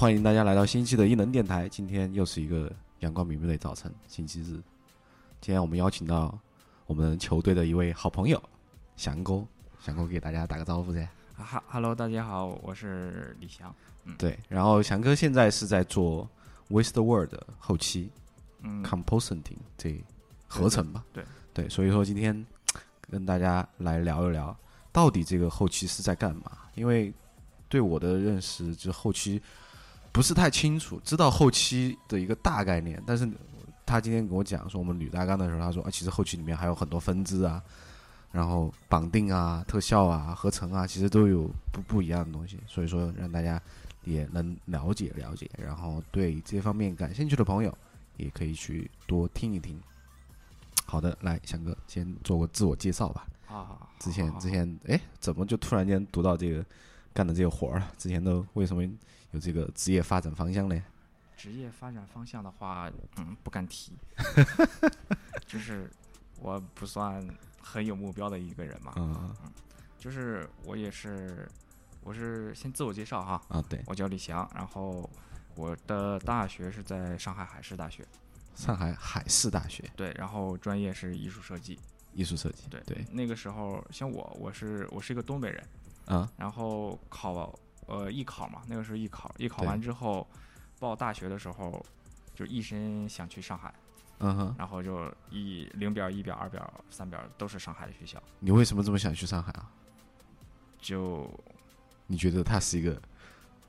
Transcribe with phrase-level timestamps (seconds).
[0.00, 1.68] 的，欢迎大家来到新一期的异能电台。
[1.68, 4.54] 今天又是一个阳光明媚的早晨，星期日。
[5.42, 6.36] 今天我们邀请到
[6.86, 8.42] 我们球队的一位好朋友
[8.96, 9.44] 翔哥，
[9.78, 11.06] 翔哥给大家打个招呼噻。
[11.36, 13.74] 哈，Hello，大家好，我是李翔。
[14.04, 16.26] 嗯，对，然后翔哥现在是在做
[16.70, 18.10] Waste Word 后期，
[18.62, 20.02] 嗯，compositing 这
[20.46, 21.04] 合成吧。
[21.12, 22.46] 对对，所以说今天
[23.10, 24.56] 跟大家来聊一聊，
[24.92, 26.52] 到底这个后期是在干嘛？
[26.74, 27.12] 因为
[27.68, 29.40] 对我的认识，就后期
[30.12, 33.28] 不是太清楚，知道后期的一个大概念，但是
[33.86, 37.62] 他今天跟我讲说，我们捋大纲的时候，他说啊，其实后期里面还有很多分支啊，
[38.32, 43.60] 然后绑定啊、特效啊、合成啊，其实都有不不一样的东西，所以说让大家
[44.04, 47.76] 也能了解了解，然后对这方面感兴趣的朋友
[48.16, 49.80] 也可以去多听一听。
[50.86, 53.26] 好的，来翔哥先做个自我介绍吧。
[53.48, 56.64] 啊，之前之前哎，怎么就突然间读到这个
[57.12, 57.92] 干的这个活儿了？
[57.98, 58.82] 之前都为什么
[59.32, 60.82] 有这个职业发展方向呢？
[61.36, 63.92] 职业发展方向的话，嗯，不敢提，
[65.46, 65.90] 就是
[66.38, 67.26] 我不算
[67.62, 69.34] 很有目标的一个人嘛，嗯
[69.98, 71.48] 就是我也是，
[72.02, 75.08] 我是先自我介绍哈，啊，对，我叫李翔，然后
[75.54, 78.06] 我的大学是在上海海事大学，
[78.54, 79.90] 上海海事大学。
[79.96, 81.78] 对，然后专业是艺术设计，
[82.14, 83.04] 艺术设计，对对。
[83.10, 85.62] 那个时候像我，我是我是一个东北人，
[86.14, 90.26] 啊然后考呃艺考嘛，那个时候艺考，艺考完之后
[90.78, 91.84] 报大学的时候，
[92.34, 93.72] 就一心想去上海，
[94.18, 99.70] 嗯哼，然后就一零表、一表、二表、三表都是上海的学校，你为什么这么想去上海啊？
[100.80, 101.30] 就
[102.06, 103.00] 你觉得它是一个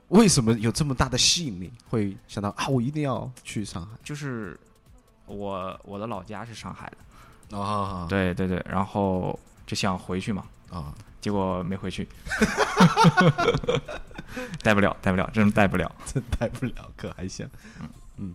[0.08, 1.72] 为什么有这么大的吸引力？
[1.90, 3.96] 会想到啊，我一定要去上海？
[4.04, 4.60] 就是
[5.26, 6.92] 我我的老家是上海
[7.50, 8.08] 的，啊？
[8.10, 12.08] 对对对，然后就想回去嘛，啊，结果没回去，
[14.62, 15.90] 带不了，带不了，真带不了。
[16.06, 17.48] 真带不了，可还行。
[18.18, 18.34] 嗯，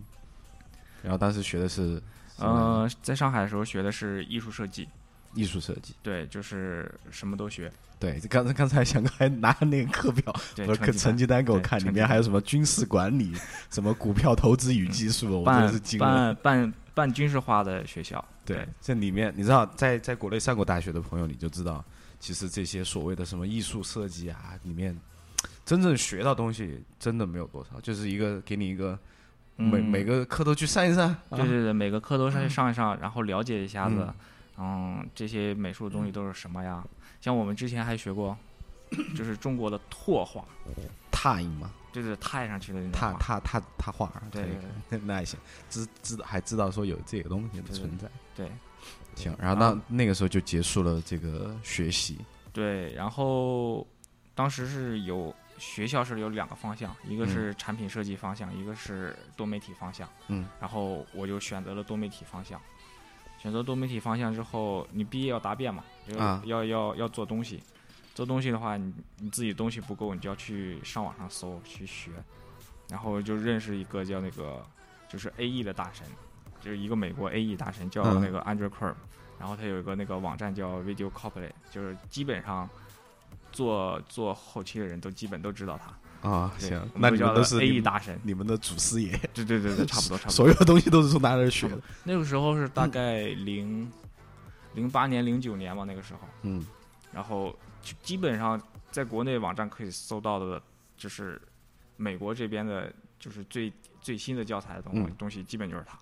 [1.03, 2.01] 然后当时学的是
[2.37, 4.87] 呃，在上海的时候学的是艺术设计，
[5.33, 5.93] 艺术设计。
[6.01, 7.71] 对，就是什么都学。
[7.99, 13.33] 对，刚才刚才翔哥还拿那个课表对，我的成绩单给我看，里面还有什么军事管理、
[13.71, 16.31] 什么股票投资与技术，我真的是惊了。
[16.35, 21.83] 办办办军事化的学校，对，这里面你知道，在在国内上过大学的朋友，你就知道，
[22.19, 24.97] 其实这些所谓的什么艺术设计啊，里面
[25.65, 28.97] 真正学到东西真的没有多少，就是一个给你一个
[29.55, 31.09] 每、嗯每个课都去上一上。
[31.09, 34.07] 啊对对对，每个课都上去上一上，然后了解一下子，
[34.57, 36.83] 嗯，这些美术的东西都是什么呀？
[37.21, 38.37] 像我们之前还学过，
[39.15, 40.45] 就是中国的拓画，
[41.11, 43.13] 拓印嘛，就是拓上去的那种画。
[43.13, 44.47] 拓拓拓拓画，对
[45.05, 45.39] 那还行，
[45.69, 48.07] 知知道还知道说有这个东西的对对存在。
[48.35, 48.51] 对
[49.17, 52.17] 行，然后那那个时候就结束了这个学习。
[52.53, 53.85] 对，然后
[54.33, 60.07] 当时是有学校是有两个方向，一个嗯是产品设计方向，一个是多媒体方向。
[60.27, 62.61] 嗯，然后我就选择了多媒体方向。
[63.39, 67.61] 选择多媒体方向之后，你毕业要答辩嘛，就啊要、要要做东西。
[68.15, 72.11] 做东西的话，你你自己东西不够，你就要去上网上搜去学。
[72.89, 74.65] 然后就认识一个叫那个
[75.09, 76.07] 就是 A E 的大神，
[76.67, 78.93] 就是一个美国 A E 大神叫嗯那个 Andrew Kerr，、
[79.39, 82.69] 然后他有一个那个网站叫 Video Copy，就是基本上
[83.53, 86.29] 做做后期的人都基本都知道他。
[86.29, 88.19] 啊，对行，那你们都是 AE 大神。
[88.21, 90.31] 你们的祖师爷，对对对对，差不多差不多。
[90.31, 91.79] 所有东西都是从他那儿学的。
[92.03, 93.89] 那个时候是大概零
[94.73, 96.65] 零八年、零九年嘛，那个时候，嗯，
[97.13, 98.61] 然后就基本上
[98.91, 100.61] 在国内网站可以搜到的，
[100.97, 101.41] 就是
[101.95, 103.71] 美国这边的，就是最
[104.01, 104.81] 最新的教材的
[105.17, 105.97] 东西，基本就是他。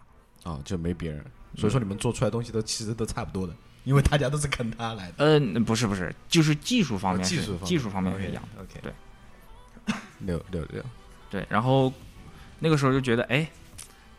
[0.45, 1.23] 哦，就没别人，
[1.57, 3.53] 所以说你们做出来东西都其实都差不多的，
[3.83, 5.13] 因为大家都是跟他来的。
[5.17, 8.61] 嗯、不是不是，就是技术方面，哦技术方面技术方面是一样的。
[8.61, 8.93] OK，对，
[10.19, 10.83] 六六六，
[11.29, 11.91] 对，然后
[12.59, 13.47] 那个时候就觉得，哎，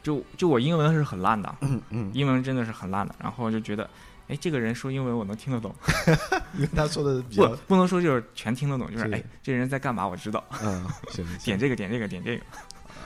[0.02, 3.88] 就就我英文是很烂的，嗯嗯，英文真的是很烂的，然后就觉得，
[4.28, 5.74] 哎，这个人说英文我能听得懂，
[6.54, 10.84] 因为他说的 比不较，不能说就是全听得懂，就是是哎，这人在干嘛我知道，嗯，
[11.44, 12.42] 点这个点这个点这个，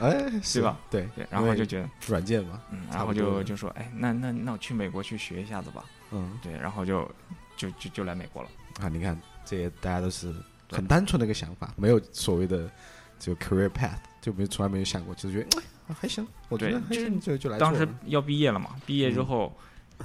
[0.01, 0.79] 哎，是对吧？
[0.91, 6.39] 对对，然后就觉得，软件嘛，嗯，然后就就说，哎，那那那我去美国去学一下子吧，嗯。
[6.43, 7.09] 对，然后就
[7.57, 8.49] 就就就来美国了，
[8.81, 10.35] 啊，你看这些大家都是
[10.71, 12.71] 很单纯的一个想法，没有所谓的
[13.19, 19.27] 这个 career path，就没从来没有想过，就是觉得哎啊还行，我觉对得还行，就就来当时要毕业了嘛，毕业之嗯。
[19.27, 19.57] 后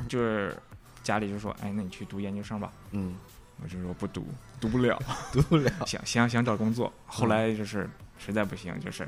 [0.09, 0.55] 就是
[1.03, 3.15] 家里就说，哎，那你去读研究生吧，嗯，
[3.63, 4.27] 我就说不读，
[4.59, 4.99] 读不了，
[5.31, 7.89] 读不了，想想想找工作，后来就是
[8.19, 9.07] 实在不行，就是。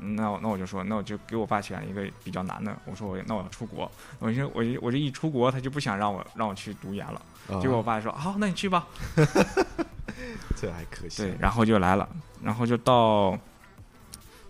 [0.00, 2.76] 那我那我就说，那我就给我爸选了一个比较难的。
[2.86, 7.20] 我说我那我要出国，我就我就我这一出国，他就不想让我让我去读研了。
[7.48, 8.86] 啊结果我爸说好，那你去吧。
[10.56, 12.08] 这还可惜，对，然后就来了，
[12.42, 13.38] 然后就到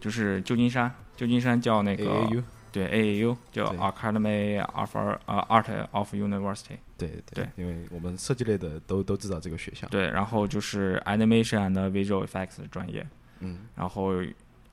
[0.01, 2.43] 就是旧金山，旧金山叫那个 AAU，
[2.73, 9.87] 对 AAU 叫 Academy of 呃 Art of University，对对对因为我们设计类的都都知道这个学校。
[9.89, 13.07] 对，然后就是 Animation and Visual Effects 专业，
[13.39, 14.13] 嗯然后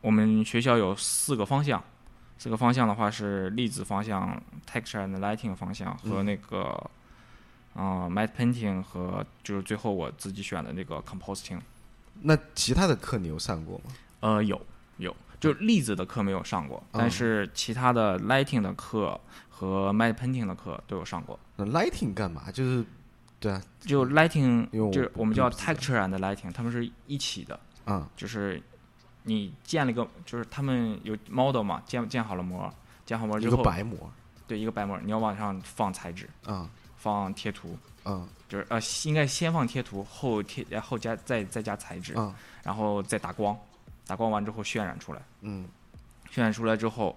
[0.02, 1.84] 我们学校有四个方向，
[2.38, 6.92] 四个方向的话是粒子方向、Texture and Lighting 方向和嗯那个，
[7.74, 11.60] 呃 Matte Painting 和就是最后我自己选的那个 Compositing。
[12.22, 13.92] 那其他的课你有上过吗？
[14.22, 14.60] 呃，有
[14.98, 19.20] 有，就粒子的课没有上过，但嗯是其他的 Lighting 的课
[19.50, 21.40] 和 Matte Painting 的课都有上过。
[21.56, 22.52] 那 lighting 干嘛？
[22.52, 22.86] 就是
[23.40, 27.60] 对啊，就 Lighting 就是我们叫 Texture and Lighting，他们是一起的。
[27.86, 28.62] 啊就是
[29.28, 32.74] 你建了一个，就是他们有 model 嘛，建建好了模，
[33.06, 34.10] 建好模一个之后，白膜
[34.48, 38.28] 对一个白模，你要往上放材质，啊放贴图，嗯。
[38.48, 42.34] 就是呃应该先放贴图，后贴然后加再再加材质，嗯。
[42.64, 43.58] 然后再打光，
[44.06, 45.68] 打光完之后渲染出来，嗯。
[46.32, 47.14] 渲染出来之后，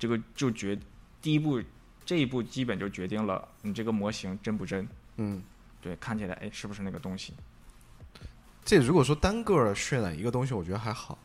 [0.00, 0.76] 这个就决
[1.20, 1.62] 第一步
[2.04, 5.40] 这一步基本就决定了你这个模型真不真，嗯。
[5.80, 7.32] 对，看起来哎是不是那个东西，
[8.64, 11.18] 这如果说单个渲染一个东西，我觉得还好。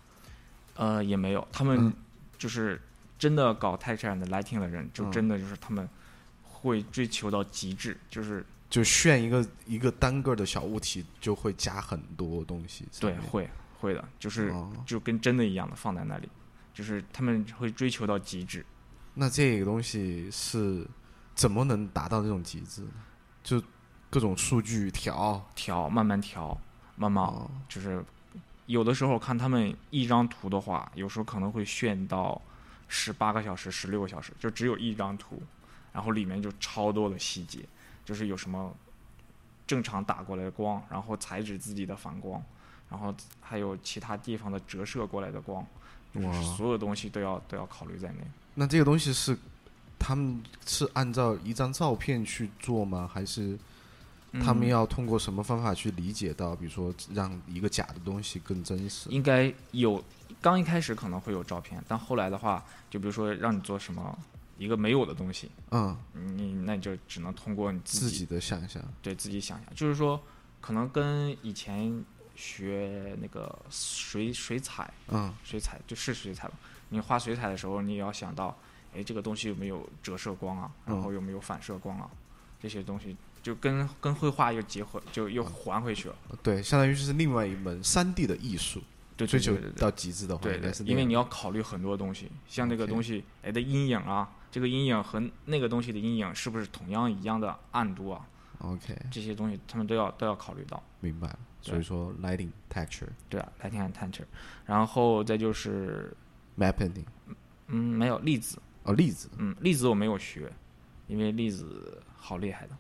[0.78, 1.94] 呃也没有，他们嗯
[2.38, 2.82] 就是
[3.20, 5.88] 真的搞 texture and lighting 的人，就嗯真的就是他们
[6.44, 12.86] 会追求到极致，就是就炫一个一个单个的小物体，就会加很多东西。
[13.00, 16.30] 对会会的，就是哦就跟真的一样的放在那里，
[16.74, 18.66] 就是他们会追求到极致。
[19.14, 20.86] 那这个东西是
[21.34, 22.92] 怎么能达到这种极致呢？
[23.44, 23.62] 就
[24.10, 26.60] 各种数据调，调慢慢调，
[26.96, 28.04] 慢慢哦就是
[28.68, 32.40] 有的时候看他们一张图的话，有时候可能会炫到
[32.88, 35.42] 十八个小时、十六个小时，就只有一张图，
[35.92, 37.60] 然后里面就超多的细节，
[38.06, 38.74] 就是有什么
[39.66, 42.42] 正常打过来的光，然后材质自己的反光，
[42.90, 45.66] 然后还有其他地方的折射过来的光，
[46.14, 48.20] 就是所有东西都要都要考虑在内。
[48.54, 49.38] 那这个东西是
[50.00, 53.10] 他们是按照一张照片去做吗？
[53.14, 53.58] 还是
[54.34, 59.10] 他们嗯要通过什么方法去理解到，比如说让一个假的东西更真实？
[59.10, 60.04] 应该有，
[60.42, 64.18] 刚一开始可能会有照片，但后来的话，就比如说让你做什么
[64.58, 68.84] 一个没有的东西，嗯，你那你就只能通过你自己自己的想象。
[69.02, 70.22] 对自己想象，就是说
[70.60, 72.04] 可能跟以前
[72.36, 75.34] 学那个水水彩，嗯。
[75.44, 76.54] 水彩就是水彩吧，
[76.90, 78.56] 你画水彩的时候，你也要想到，
[78.94, 82.10] 哎，这个东西有没有折射光啊，然后有没有反射光啊，
[82.62, 83.16] 这些东西
[83.48, 86.16] 就跟跟绘画又结合，就又还回去了。
[86.44, 88.82] 对，相当于是另外一门三 D 的艺术，
[89.16, 98.28] 对追求到极致的话，对因为你要考虑很多东西，像那个东西，哎的阴影啊，这个阴影和那个东西的阴影是不是同样一样的暗度啊
[98.58, 100.84] ？OK 这些东西他们都要都要考虑到。
[101.00, 101.40] 明白了。
[101.62, 104.26] 所以说 lighting texture 对啊，lighting and texture，
[104.66, 106.14] 然后再就是
[106.58, 107.06] map painting
[107.68, 110.52] 嗯，没有粒子，哦，粒子嗯，粒子我没有学，
[111.08, 112.78] 因为粒子好厉害的，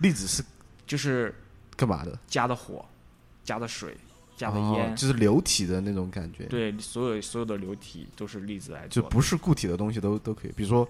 [0.00, 0.44] 粒子是
[0.86, 1.34] 就是
[1.76, 2.18] 干嘛的？
[2.26, 2.84] 加的火，
[3.44, 3.96] 加的水，
[4.36, 6.44] 加的哦烟，就是流体的那种感觉。
[6.44, 9.02] 对，所有所有的流体都是粒子来就。
[9.02, 10.88] 不是固体的东西都都可以，比如说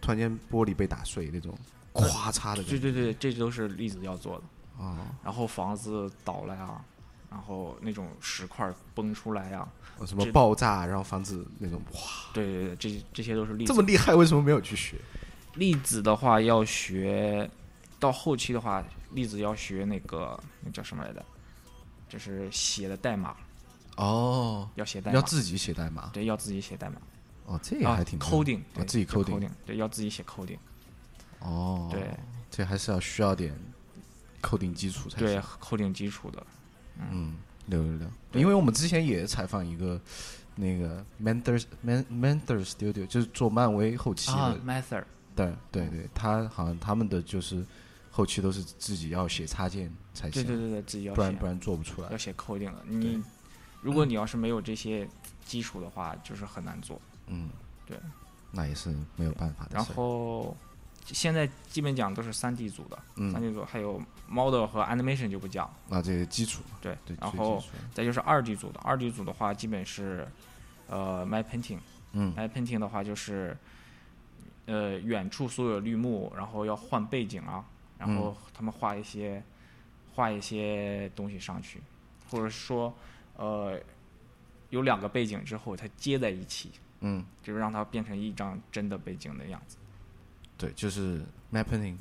[0.00, 1.56] 突然间玻璃被打碎那种，
[1.92, 2.62] 咵嚓的。
[2.62, 4.44] 对对对，这都是粒子要做的。
[4.78, 6.80] 哦，然后房子倒了呀，
[7.30, 9.68] 然后那种石块崩出来呀，
[9.98, 12.00] 哦什么爆炸，然后房子那种哇，
[12.32, 13.72] 对对对，这这些都是粒子。
[13.72, 14.96] 这么厉害，为什么没有去学？
[15.54, 17.48] 粒子的话要学，
[18.04, 21.24] 到后期的话，粒子要学那个那叫什么来着？
[22.06, 23.34] 就是写的代码，
[23.96, 26.10] 哦，要写代码，要自己写代码。
[26.12, 26.96] 对，要自己写代码。
[27.46, 29.40] 哦，这个啊还挺，coding，啊，对自己叫 coding。
[29.40, 30.58] coding，对，要自己写 coding，
[31.40, 32.10] 哦，对，
[32.50, 33.58] 这还是要需要点
[34.42, 35.42] coding 基础才对行。
[35.60, 36.46] ，coding 基础的，
[36.98, 38.06] 嗯，六六六。
[38.30, 39.98] 对因为我们之前也采访一个
[40.54, 47.64] 那个 Mentor Mentor Studio，就是做漫威后期的啊，method，对对对，他好像他们的就是
[48.16, 52.16] 后期都是自己要写插件才行，对对对对，自己要写不然不然做不出来要。
[52.16, 52.80] 写 coding 了。
[52.86, 53.20] 你
[53.82, 55.08] 如果你要是没有这些
[55.44, 57.00] 基础的话，就是很难做。
[57.26, 57.50] 嗯，
[57.84, 57.98] 对，
[58.52, 59.84] 那也是没有办法的然。
[59.84, 60.56] 后
[61.06, 65.68] 现在基本讲都是三 D 组的，三嗯，D 组还有 model 和 animation 就不讲。
[65.88, 67.60] 那这些基础，对，对，然后
[67.92, 70.24] 再就是二 D 组的，二 D 组的话基本是
[70.86, 71.80] 呃 my painting，
[72.12, 73.56] 嗯 my painting 的话就是
[74.66, 77.62] 呃远处所有绿幕，然后要换背景啊，
[77.98, 79.42] 然嗯后他们画一些
[80.14, 81.80] 画一些东西上去，
[82.30, 82.94] 或者说
[83.36, 83.78] 呃
[84.70, 89.76] 有两个背景之后它接在一起，嗯，就是让它变成一张真的背景的样子。
[90.56, 91.22] 对，就是
[91.52, 91.96] map painting，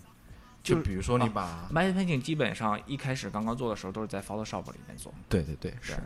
[0.63, 6.01] 就就比如说你啊把，My painting 基本上一开始刚刚做的时候都是在 Photoshop 里面做，对对对，是对，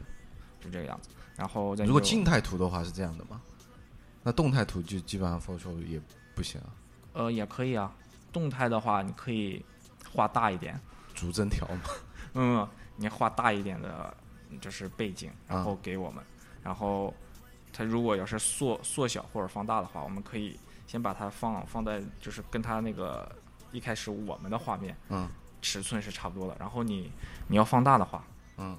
[0.61, 1.09] 就这个样子。
[1.35, 3.41] 然后如果静态图的话是这样的吗？
[4.23, 6.01] 那动态图就基本上 Photoshop 也
[6.33, 6.69] 不行啊，
[7.13, 7.93] 呃也可以啊，
[8.33, 9.63] 动态的话你可以
[10.13, 10.79] 画大一点，
[11.13, 11.81] 逐帧调嘛。
[12.33, 14.15] 嗯，你画大一点的，
[14.61, 16.23] 就是背景，然啊后给我们，
[16.63, 17.13] 然后
[17.73, 23.29] 它如果要是缩缩小或者放大的话，我们可以先把它放放在就是跟它那个
[23.71, 25.29] 一开始我们的画面嗯。
[25.59, 27.11] 尺寸是差不多的，然后你
[27.47, 28.23] 你要放大的话，
[28.57, 28.77] 嗯。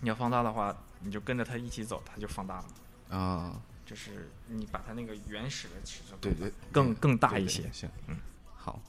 [0.00, 3.16] 你要放大的话，你就跟着它一起走，它就放大了。
[3.18, 7.68] 啊，就是你把它那个原始的尺寸对对，更更大一些。
[7.72, 8.16] 行，嗯，
[8.54, 8.80] 好。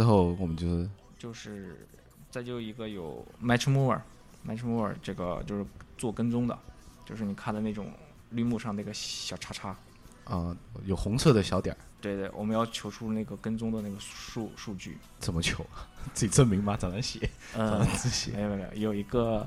[0.00, 0.88] 之后我们就是
[1.18, 1.86] 就是
[2.30, 5.66] 再就一个有 Match Mover，Match Mover 这个就是
[5.98, 6.58] 做跟踪的，
[7.04, 7.92] 就是你看的那种
[8.30, 9.76] 绿幕上那个小叉叉，
[10.24, 14.96] 啊、有红色的小点儿，对对，我们要求出那个跟踪的那个数数据。
[15.18, 15.62] 怎么求？
[16.14, 16.78] 自己证明吗？
[16.78, 18.32] 找人写，找呃人，自写。
[18.32, 19.46] 没有没有，有一个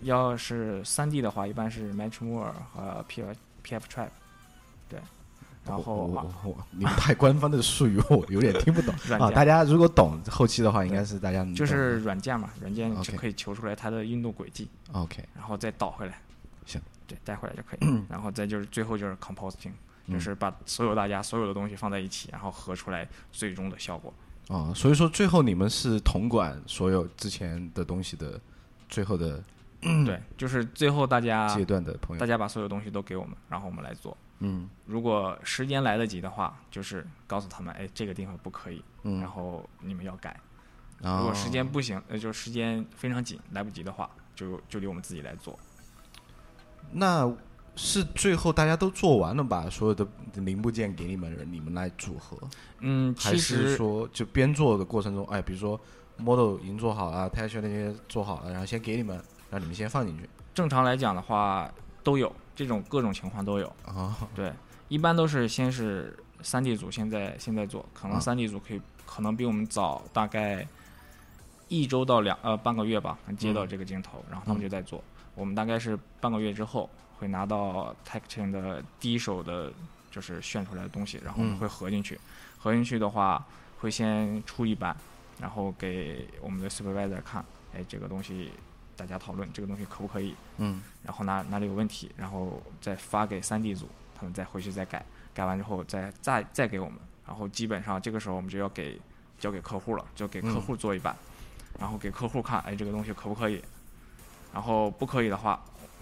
[0.00, 4.08] 要是三 D 的话，一般是 Match Mover 和 P F P F Trap，
[4.88, 4.98] 对，
[5.64, 9.30] 然后我啊我我你们太官方的术语，我有点听不懂 啊。
[9.30, 14.68] 大家如果懂后期的话，应该是大家就是软件嘛，软件就可以求出来它的运动轨迹。
[14.92, 16.20] OK，然后再导回来。
[16.66, 18.02] 行，对，带回来就可以。
[18.10, 19.70] 然后再就是最后就是 composting，
[20.06, 24.12] 嗯就是把所有大家所有的东西放在一起，然后合出来最终的效果。
[24.48, 28.40] 哦，所以说最后你们是统管所有之前的东西的
[28.88, 29.42] 最后的
[29.80, 34.16] 对，就是最后大家阶段的朋友，大家把所有东西都给我们，然后我们来做。
[34.42, 34.68] 嗯。
[34.86, 40.38] 如果时间来得及的话，就是告诉他们，哎，这个地方不可以，嗯，然后你们要改。
[41.00, 45.58] 如果时间不行，呃，就是时间非常紧，来不及的话，就就得我们自己来做。
[46.92, 47.28] 那
[47.74, 49.68] 是最后大家都做完了，吧？
[49.68, 52.38] 所有的零部件给你们，你们来组合，
[52.80, 55.80] 嗯，还其实是说就边做的过程中，哎，比如说
[56.18, 59.20] model 已经做好了 t e x t 那些做好了，然后先给你们，
[59.50, 60.28] 让你们先放进去？
[60.54, 61.68] 正常来讲的话
[62.02, 63.66] 都有这种各种情况都有。
[63.84, 64.52] 啊，对，
[64.88, 70.66] 一般都是先是三 D 组现在现在做，可能啊三 D 组可以可能比我们早大概
[71.68, 75.02] 一周到两呃半个月吧，接到嗯这个镜头，然后他们嗯就在做。
[75.34, 79.72] 我们大概是半个月之后会拿到 Tecton 的第一手的，
[80.10, 82.20] 就是炫出来的东西，然后我们嗯会合进去。
[82.58, 83.44] 合进去的话，
[83.80, 84.94] 会先出一版，
[85.40, 87.44] 然后给我们的 supervisor 看，
[87.74, 88.52] 哎，这个东西
[88.96, 90.34] 大家讨论，这个东西可不可以？
[90.58, 99.00] 嗯然后哪哪里有问题，然后再发给三 D 组，他们再回去再改，改完之后再再再给我们，然后基本上这个时候我们就要给
[99.38, 101.16] 交给客户了，就给客嗯户做一版，
[101.78, 103.62] 然后给客户看，哎，这个东西可不可以？
[104.52, 105.60] 然后不可以的话，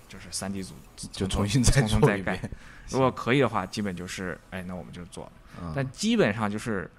[0.08, 0.74] 就是三 D 组
[1.12, 2.50] 就重新再重新再改做一遍。
[2.90, 5.30] 如果可以的话，基本就是哎，那我们就做。
[5.60, 6.90] 嗯但基本上就是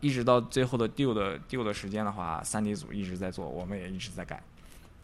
[0.00, 4.42] 一直到最后的 due 的 due 的时间的话，三 D 组一直在做，我们也一直在改。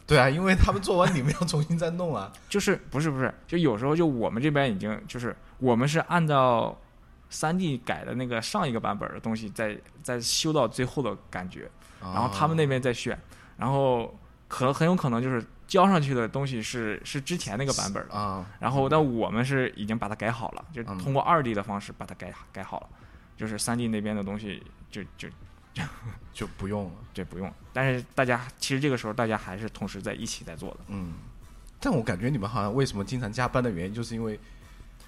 [0.05, 2.31] 对啊，因为他们做完，你们要重新再弄啊。
[2.49, 6.77] 就是不是不是，就有时候就我们这边已经就是我们是按照
[7.29, 11.69] 三 D 改的那个上一个版本的东西再再修到最后的感觉，
[12.01, 13.17] 然后他们那边再选，
[13.57, 14.13] 然后
[14.47, 22.89] 可很有可能就是交上去的东西是是之前那个版本的，啊，然后但我们是已经把它改好了，就嗯通过二 D 的方式把它改改好了，
[23.37, 25.27] 就是三 D 那边的东西就就
[26.33, 26.91] 就不用了。
[27.13, 30.77] 这不用，但是大家其实这个时候大家还是同时在一起在做的。
[30.87, 31.13] 嗯，
[31.79, 34.39] 但我感觉你们好像为什么经常加班的原因，就是因为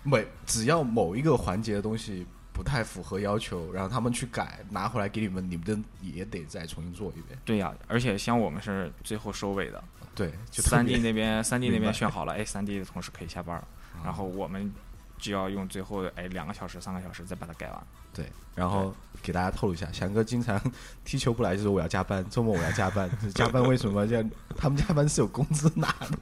[0.03, 7.37] 每只要某一个环节的东西不太符合要求，然后他们去改，拿回来给你们，你们的也得再重新做一遍。
[7.43, 13.67] 对呀、而且像我们是最后收尾的，对，就三别 D 那边三 D 那边选好了，哎，三 D 的同事可以下班了，
[14.03, 14.71] 然后我们
[15.17, 17.83] 就要用最后的哎两个小时、三个小时再把它改完。
[18.13, 20.59] 对，然后给大家透露一下，翔哥经常
[21.03, 23.09] 踢球不来，就说我要加班，周末我要加班。
[23.33, 24.07] 加班为什么？
[24.07, 26.17] 这样他们加班是有工资拿的，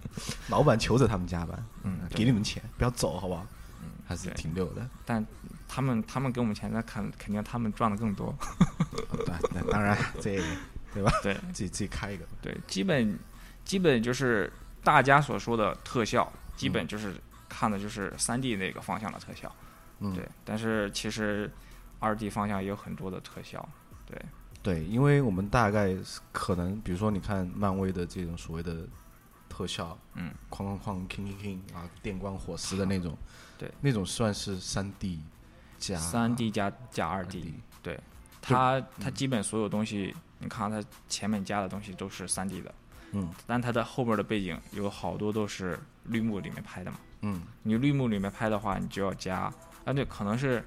[0.49, 3.45] 老板求着他们加班，嗯，给你们钱，不要走，好不好？
[3.81, 4.85] 嗯还是挺溜的。
[5.05, 5.25] 但
[5.67, 8.35] 他们他们给我们钱，那肯肯定他们赚的更多。
[9.25, 10.41] 对，那当然这
[10.93, 11.11] 对吧？
[11.21, 12.25] 对自己自己开一个。
[12.41, 13.17] 对，基本
[13.63, 14.51] 基本就是
[14.83, 17.15] 大家所说的特效，基本就是
[17.53, 19.53] 看的就是三 D 那个方向的特效。
[19.99, 21.49] 嗯，对，但是其实
[21.99, 23.67] 二 D 方向也有很多的特效。
[24.05, 24.19] 对，
[24.61, 28.87] 对，因为我们大概是可能，比如说你看漫威的这种所谓的
[29.47, 33.15] 特效，嗯，哐哐哐，king king king 啊，电光火石的那种，
[33.57, 35.21] 对，那种算是三 D
[35.77, 37.99] 加三 D 加加二 2D D，对，
[38.41, 42.75] 它它基本所有东西，你看它前面加的东西都是三 D 的，
[43.11, 43.29] 嗯。
[43.47, 46.97] 但它的后边的背景有好多都是绿幕里面拍的嘛。
[47.23, 49.51] 嗯你绿幕里面拍的话，你就要加，
[49.85, 50.63] 啊对，可能是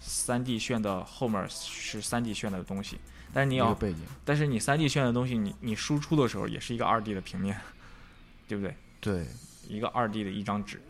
[0.00, 2.98] 三 D 炫的后面是三 D 炫的东西，
[3.32, 7.60] 但是你要，背景，但是你三 D 炫的东西，你你输出的时候也是一个二 D 的平面，
[8.48, 8.74] 对不对？
[9.00, 9.26] 对
[9.68, 10.80] 一个二 D 的一张纸，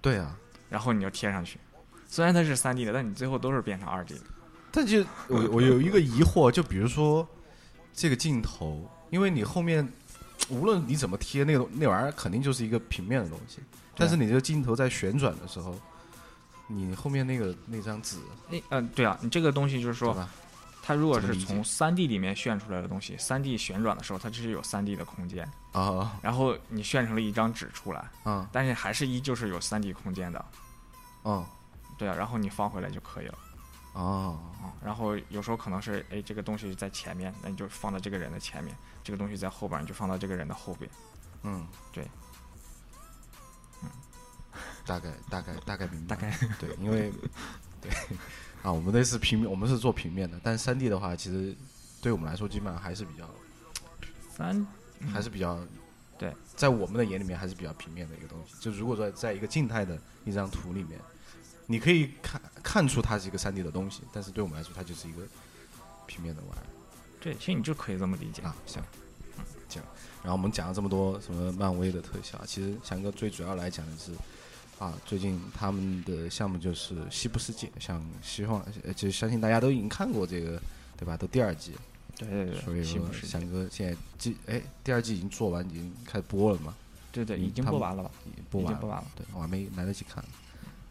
[0.00, 1.58] 对啊，然后你要贴上去。
[2.06, 4.20] 虽然它是三 D 的，但你最后都是变成二 D 的。
[4.70, 7.26] 但就我我有一个疑惑，就比如说
[7.92, 9.88] 这个镜头，因为你后面
[10.48, 13.58] 无论你怎么贴那个那玩意儿，肯定就是一个平面的东西。
[13.96, 15.78] 但是你这个镜头在旋转的时候，
[16.66, 18.16] 你后面那个那张纸，
[18.48, 20.16] 那，嗯、对啊，你这个东西就是说，
[20.82, 26.18] 它如果是从三 D 里面炫出来的东西，三 D 旋转的时候，它就是有三 D 的空间，啊。
[26.20, 30.44] 然后你炫成了一张纸出来，啊但是还是依旧是有三 D 空间的，
[31.22, 31.46] 啊
[31.96, 33.38] 对啊，然后你放回来就可以了
[33.94, 34.02] 啊！
[34.02, 34.72] 啊。
[34.82, 40.90] 然后有时候可能是，哎，这个东西在前面，那你就放到这个人的前面；这个东西在后边，你就放到这个人的后边。
[41.42, 42.06] 嗯，对，
[44.86, 47.10] 大概大概大概明白，大概对，因为
[47.80, 47.90] 对
[48.62, 51.54] 啊，我们那是平面，我们是做平面的，但三 D 的话，其实
[52.00, 53.28] 对我们来说，基本上还是比较
[54.30, 54.66] 三
[55.12, 55.58] 还是比较
[56.16, 58.54] 对，在我们的眼里面还是比较平面的一个东西。
[58.60, 60.98] 就如果说在一个静态的一张图里面，
[61.66, 65.22] 你可以看看出它是一个三 D 的东西，但是对我们来说，它就是一个
[66.06, 66.66] 平面的玩意儿。
[67.20, 68.42] 对，其实你就可以这么理解。
[68.42, 68.82] 啊，行，
[69.38, 69.82] 嗯，行。
[70.22, 74.12] 然后我们讲了这么多什么漫威的特效，其实翔哥最主要来讲的是，
[74.78, 80.60] 啊，最近他们的项目就是《西部世界》，像希望，呃，就相信大家都已经看过这个，
[80.96, 81.16] 对吧？
[81.16, 81.72] 都第二季，
[82.16, 86.74] 对对对，所以说西部世界翔哥现在季，哎，第二季已经做完，已经开始播了嘛？
[87.12, 88.10] 对对，嗯已经播完了吧？
[88.24, 89.04] 已经播完了。
[89.16, 90.22] 对我还没来得及看。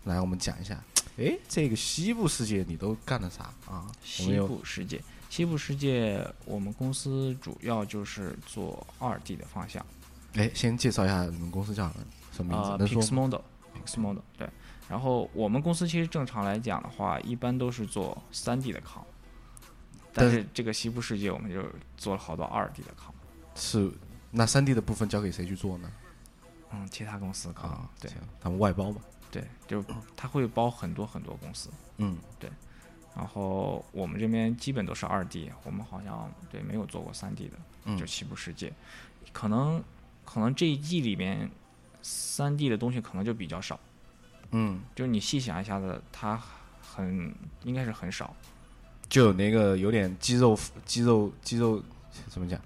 [0.05, 0.83] 来，我们讲一下，
[1.17, 3.89] 哎，这个西部世界你都干了啥啊？
[4.03, 9.85] 西部世界，西部世界，我们公司主要就是做二 D 的方向。
[10.33, 11.89] 哎，先介绍一下你们公司叫
[12.31, 12.71] 什么名字？
[12.71, 13.41] 呃能说吗
[13.85, 14.49] ？，Pixmodo，Pixmodo，对。
[14.89, 19.05] 然后我们公司其实正常来讲的话，一般都是做三 D 的抗，
[20.11, 21.63] 但但是这个西部世界我们就
[21.95, 23.13] 做了好多二 D 的抗。
[23.55, 23.89] 是
[24.31, 25.89] 那三 D 的部分交给谁去做呢？
[26.71, 28.11] 嗯，其他公司啊，对，
[28.41, 28.97] 他们外包嘛。
[29.34, 29.84] 对，就
[30.15, 31.72] 他会包很多很多公司。
[31.98, 32.50] 嗯，对
[33.15, 38.72] 然后我们这边基本都是二 D，我们好像对没有做过三 D 的，嗯就西部世界，
[39.32, 39.84] 可能
[40.24, 41.50] 可能这一季里面
[42.04, 43.80] 三 D 的东西可能就比较少，
[44.52, 46.39] 嗯，就是你细想一下子，它
[46.82, 48.36] 很应该是很少。
[49.10, 51.84] 就有那个有点肌肉肌肉肌肉
[52.30, 52.60] 怎么讲？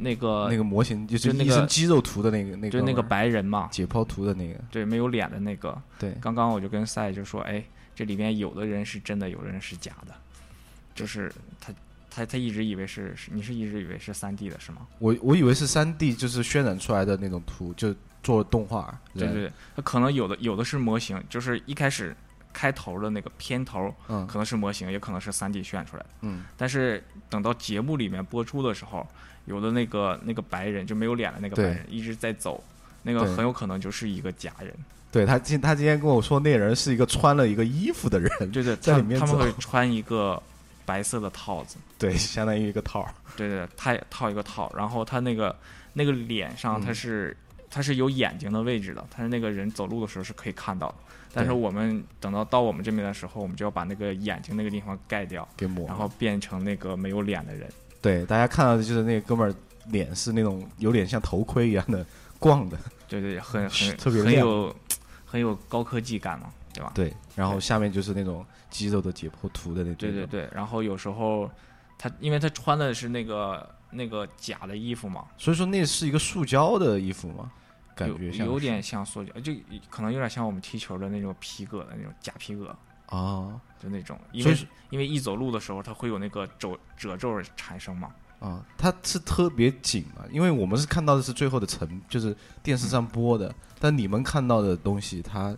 [0.00, 5.80] 那个那个模型就是那个一身肌肉图的那个那个，就那个白人嘛，解剖图的那个，对，没有脸的那个。
[5.98, 7.62] 对，刚刚我就跟赛就说，哎，
[7.94, 10.14] 这里面有的人是真的，有的人是假的，
[10.94, 11.72] 就是他
[12.10, 14.86] 他他一直以为是是你是一直以为是三 D 的是吗？
[14.98, 18.98] 我我以为是三 D 就是渲染出来的那种图，就做动画。
[19.14, 22.16] 对对，对，它可能有的有的是模型，就是一开始
[22.52, 26.10] 开头的那个片头嗯可能是模型，也可能是三 D 渲出来的。
[26.22, 29.06] 嗯，但是等到节目里面播出的时候，
[29.50, 32.62] 有的那个那个白人就没有脸的那个白人一直在走，
[33.02, 34.72] 那个很有可能就是一个假人。
[35.12, 40.40] 对他今他今天跟我说，那人是一个穿了一个衣服的人，对对， 在里面他他们会穿一个
[40.86, 43.12] 白色的套子， 对，相当于一个套儿。
[43.36, 45.54] 对对，他套一个套，然后他那个
[45.92, 47.36] 那个脸上嗯他是、
[47.68, 50.94] 他是有眼睛的位置的，他是那个人走路的时候是可以看到的。
[51.32, 57.68] 但是我们等到到我们这边的时候，我们就要把那个眼睛那个地方盖掉，给抹，然后变成那个没有脸的人。
[58.00, 59.54] 对大家看到的就是那个哥们儿
[59.90, 62.04] 脸是那种有点像头盔一样的
[62.38, 64.74] 逛的，对对，很很特别很有
[65.24, 66.92] 很有高科技感嘛，对吧？
[66.94, 71.50] 对，然后下面就是那种肌肉的解剖图的那种，对对对，然后有时候
[71.98, 77.50] 他因为他穿的是那个那个假的衣服嘛，所以说那是一个塑胶的衣服嘛？
[77.96, 79.52] 感觉像有点像塑胶，就
[79.90, 82.74] 可能有点像我们踢球的那种皮革的那种假皮革，
[83.10, 84.56] 啊就那种，因为
[84.88, 88.10] 因为一走路的时候它会有那个褶褶皱产生嘛。
[88.40, 95.54] 啊，它是特别紧嘛，因为我们是看到的是最后的成，就是电视上播的，但你们看到的东西，它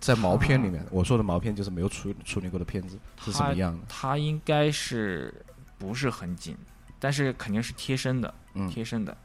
[0.00, 3.84] 在毛片里面，我说的毛片就是没有处处理过的片子是什么样的？
[3.88, 5.32] 它应该是
[5.78, 6.56] 不是很紧，
[6.98, 9.16] 但是肯定是贴身的，嗯贴身的，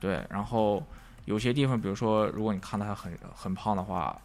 [0.00, 0.26] 对。
[0.30, 0.82] 然后
[1.26, 4.18] 有些地方，比如说，如果你看到他很很胖的话，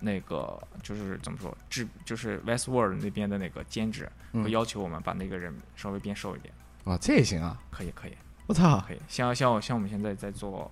[0.00, 4.42] 那个就是怎么说，制就是 Westworld 那边的那个监制嗯。
[4.44, 6.52] 会要求我们把那个人稍微变瘦一点，
[6.84, 7.60] 啊，这也行啊！
[7.70, 9.00] 可以可以我操，可以。
[9.08, 10.70] 像像我像我们现在在做，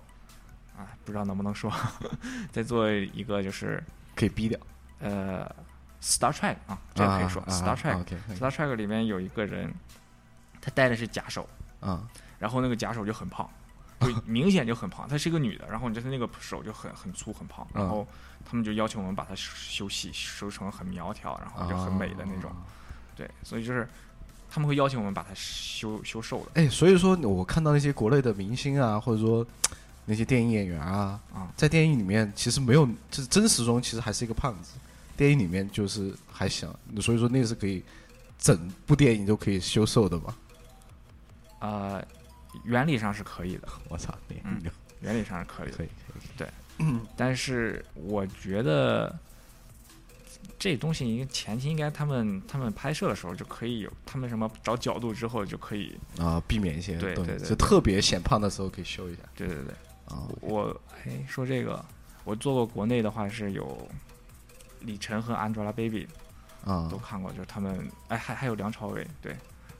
[0.77, 1.71] 啊，不知道能不能说，
[2.51, 3.83] 在做一个就是
[4.15, 4.59] 可以逼掉。
[4.99, 5.49] 呃
[6.01, 9.73] Star Trek 啊，这个可以说、啊 Star Trek、OK Star Trek 里面有一个人，
[10.61, 11.47] 他戴的是假手，
[11.79, 12.07] 啊。
[12.37, 13.49] 然后那个假手就很胖，
[13.99, 15.07] 就明显就很胖。
[15.07, 18.07] 她是一个女的，然后你就是那个手就很很粗很胖，嗯然后
[18.45, 22.49] 他们就要求我们把她修细，修成很苗条，然后就很美的那种。
[22.51, 22.57] 啊
[23.15, 23.85] 对，所以就是
[24.49, 26.51] 他们会邀请我们把她修修瘦的。
[26.53, 29.45] 哎，所以说我看到那些国内的明星啊，或者说
[30.05, 34.79] 那些电影演员啊，啊在电影里面其实没有，就是真实中其实还是一个胖子，
[35.17, 37.83] 电影里面就是还行，所以说那是可以
[38.37, 40.33] 整部电影都可以修瘦的嘛。
[41.59, 42.01] 呃，
[42.63, 44.61] 原理上是可以的， 我操，那嗯
[45.01, 45.77] 原理上是可以的。
[45.77, 46.47] 可以可以，对。
[47.17, 49.13] 但是我觉得
[50.57, 57.39] 这东西应该前期应该他们他们拍摄的时候就可以有，他们什么找角度之后就可以，啊，避免一些对对对。
[57.39, 59.21] 就特别显胖的时候可以修一下。
[59.35, 59.73] 对对对。
[60.05, 60.27] 啊。
[60.41, 61.83] 我哎说这个，
[62.23, 63.87] 我做过国内的话是有
[64.81, 66.07] 李晨和 Angelababy
[66.65, 66.87] 啊。
[66.89, 69.35] 都，看过，就是他们哎还还有梁朝伟对，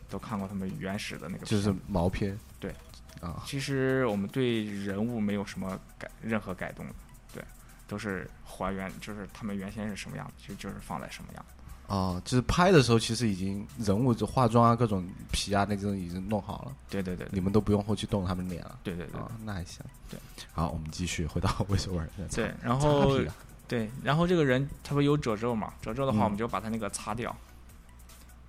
[0.10, 1.46] 都看过他们原始的那个。
[1.46, 2.38] 就是毛片。
[2.60, 2.74] 对，
[3.22, 6.86] 啊，其实我们对人物没有什么改任何改动，
[7.34, 7.44] 对，
[7.88, 11.46] 都是还原，就是他们原先是什么样子，就就是放在什么样。
[11.88, 18.78] 哦，就是拍的时候其实已经人物就化妆啊、各种皮啊那种已经弄好了，对对对对你们都不用后期动他们脸了。
[18.84, 19.84] 对对对啊，那还行。
[20.08, 20.20] 对，
[20.52, 22.08] 好，我们继续回到魏首尔。
[22.30, 23.34] 对，然后啊
[23.68, 25.74] 对，然后这个人他不有褶皱嘛？
[25.82, 27.36] 褶皱的话，嗯我们就把他那个擦掉，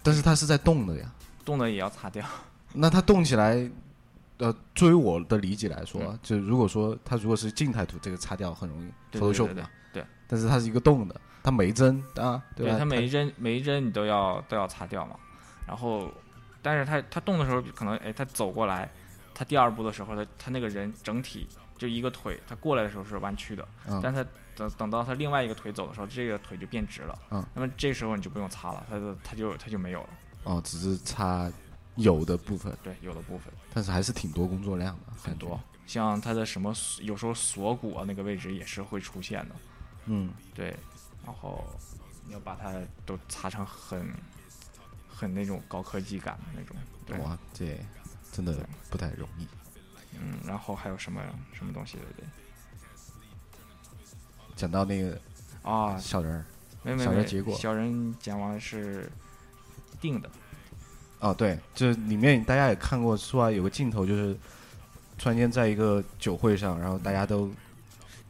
[0.02, 1.10] 但是它是在动的呀。
[1.44, 2.24] 动的也要擦掉。
[2.72, 3.68] 那它动起来，
[4.38, 9.70] 呃，作为我的理解来说，嗯就如果说它如果是静态图，这个擦掉很容易对对对 Photoshop 对嘛。
[9.92, 12.76] 对但是它是一个动的，它每一帧啊，对吧？
[12.78, 15.16] 它每一帧每一帧你都要都要擦掉嘛。
[15.66, 16.08] 然后，
[16.62, 18.88] 但是它它动的时候，可能哎，它走过来，
[19.34, 24.24] 它第二步的时候，它它那个人整体就一个腿，它过来的时候是弯曲的，嗯但它
[24.54, 27.18] 等等到它另外一个腿走的时候，这个腿就变直了。
[27.30, 30.08] 嗯，那么这时候你就不用擦了，它就他就它就没有了。
[30.44, 31.50] 哦，只是擦
[31.96, 36.72] 有的部分，对，有的部分但是还是挺多工作量的，很多，像他的什么
[37.02, 39.54] 有时候锁骨啊那个位置也是会出现的。
[40.06, 40.74] 嗯，对，
[41.24, 41.64] 然后
[42.26, 42.72] 你要把它
[43.04, 44.08] 都擦成很
[45.08, 46.74] 很那种高科技感的那种。
[47.04, 47.78] 对，哇，这
[48.32, 49.46] 真的不太容易。
[50.18, 51.22] 嗯，然后还有什么
[51.52, 52.24] 什么东西对不对？
[54.56, 55.20] 讲到那个
[55.62, 56.44] 啊，小人儿，
[56.82, 59.10] 没没没，小人结果小人讲完是
[60.00, 60.30] 定的，
[61.20, 64.36] 哦，对，就是里面大家也看过，出来有个镜头，就是
[65.18, 67.50] 突然间在一个酒会上，然后大家都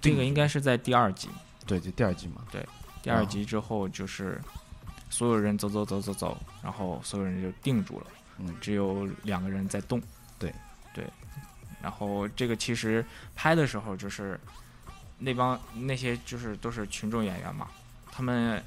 [0.01, 1.29] 这个应该是在第二集，
[1.67, 2.67] 对，就第二集嘛，对
[3.03, 4.41] 第二集之后就是
[5.09, 8.07] 所有人走走走走走，然后所有人就定住了，
[8.39, 10.01] 嗯只有两个人在动。
[10.39, 10.53] 对。
[10.93, 11.05] 对，
[11.81, 13.05] 然后这个其实
[13.37, 14.39] 拍的时候就是
[15.19, 17.69] 那帮那些就是都是群众演员嘛，
[18.11, 18.61] 他们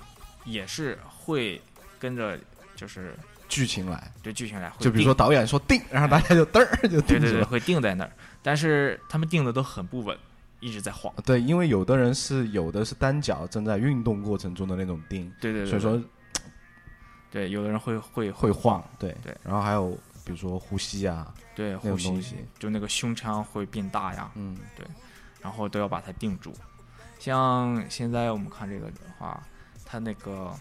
[0.45, 1.61] 也是会
[1.99, 2.39] 跟着
[2.83, 3.17] 就是
[3.47, 7.45] 剧情来，对剧情来，就比如说导演说定，然后大家就嘚儿就对对对定住。
[7.45, 10.17] 会定在那儿，但是他们定的都很不稳，
[10.59, 11.13] 一直在晃。
[11.23, 16.03] 对，因为有的人是有的是单脚正在运动过程中的那种定，对对对，所以说
[17.31, 17.49] 对。
[17.51, 19.15] 有的人会会会晃，对。
[19.23, 19.33] 对。
[19.45, 19.91] 然后还有
[20.25, 24.57] 比如说呼吸啊，对呼吸就那个胸腔会变大呀，嗯。
[24.75, 24.85] 对。
[25.41, 26.53] 然后都要把它定住。
[27.17, 29.41] 像现在我们看这个的话，
[29.85, 30.51] 它那个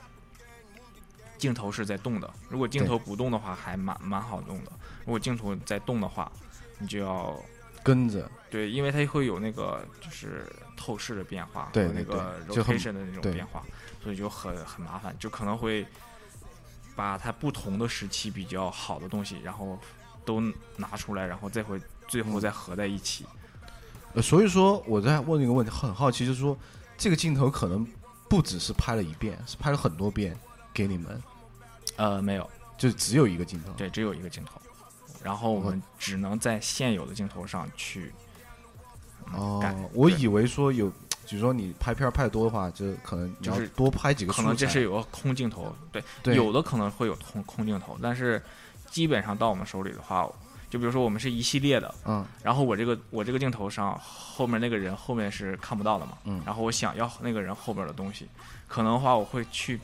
[1.43, 4.71] 镜头是在动的，如果镜头不动的话，还蛮蛮好弄的。
[5.05, 6.31] 如果镜头在动的话，
[6.79, 7.37] 你就要
[7.83, 13.61] 跟着，对，因为它会有那个就是透视的变化，对那个 rotation 的那种变化，
[14.05, 15.85] 所以就很很麻烦，就可能会
[16.95, 19.77] 把它不同的时期比较好的东西，然后
[20.25, 20.41] 都
[20.77, 23.27] 拿出来，然后再会最后嗯再合在一起。
[24.15, 26.57] 呃，所以说我在问一个问题，很好奇，就是说
[26.97, 27.85] 这个镜头可能
[28.29, 30.39] 不只是拍了一遍，是拍了很多遍
[30.73, 31.21] 给你们，
[31.97, 33.73] 呃，没有，就只有一个镜头。
[33.77, 34.61] 对，只有一个镜头，
[35.23, 38.13] 然后我们只能在现有的镜头上去。
[39.35, 40.91] 嗯改哦，我以为说有，
[41.27, 44.33] 比如说你拍片儿拍多的话，就可能就是多拍几个。
[44.33, 48.43] 可能这是有个空镜头，对，对有的可能会有空空镜头，但是
[48.91, 50.29] 基本上到我们手里的话，
[50.69, 58.29] 就比如说我们是一系列的，嗯然后我这个我这个镜头上后面那个人后面是看不到的嘛，嗯然后我想要那个人后边的东西，
[58.67, 59.81] 可能的话我会去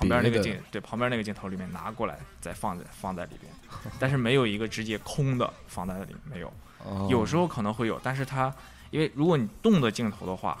[0.00, 3.52] 旁边那个镜对旁边那个镜头里面拿过来再放在放在里边，
[4.00, 6.52] 但是没有一个直接空的放在那里没有，
[6.84, 7.06] 哦。
[7.10, 8.52] 有时候可能会有，但是它
[8.90, 10.58] 因为如果你动的镜头的话，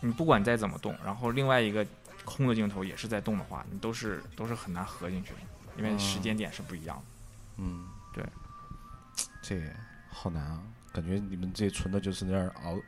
[0.00, 1.86] 你不管再怎么动，然后另外一个
[2.24, 5.38] 空的镜头也是在动的话，你都是都是很难合进去的，
[5.76, 7.02] 因为时间点是不一样的。
[7.58, 8.24] 嗯，对，
[9.42, 9.60] 这
[10.08, 12.78] 好难啊，感觉你们这纯的就是那儿熬，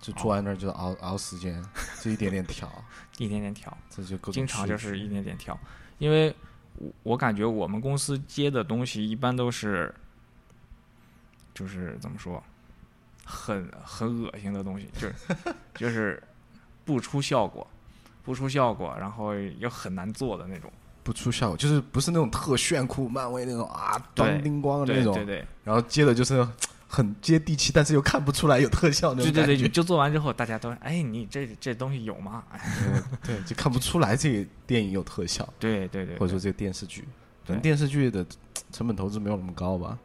[0.00, 1.64] 就坐在那儿就熬熬时间，
[2.02, 2.70] 就一点点调，
[3.18, 5.58] 一点点调，这就经常就是一点点调，
[5.98, 6.34] 因为
[6.76, 9.92] 我我感觉我们公司接的东西一般都是，
[11.54, 12.42] 就是怎么说，
[13.24, 15.14] 很很恶心的东西，就是
[15.74, 16.22] 就是
[16.84, 17.66] 不出效果，
[18.22, 20.70] 不出效果，然后又很难做的那种。
[21.02, 25.38] 不出效果，就是不是那种特炫酷漫威那种啊，当对叮咣的那种，对对。
[25.38, 26.46] 对然后接的就是
[26.88, 29.68] 很接地气，但是又看不出来有特效那对对对，种感觉。
[29.68, 32.44] 就做完之后，大家都哎，你这这东西有吗？
[32.50, 32.60] 哎，
[33.24, 37.06] 对，就看不出来这个电影有特效，对对对，或者说这个电视剧，
[37.46, 38.24] 可能电视剧的
[38.72, 39.98] 成本投资没有那么高吧。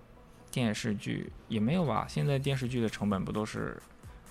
[0.50, 2.06] 电视剧也没有吧？
[2.10, 3.82] 现在电视剧的成本不都是，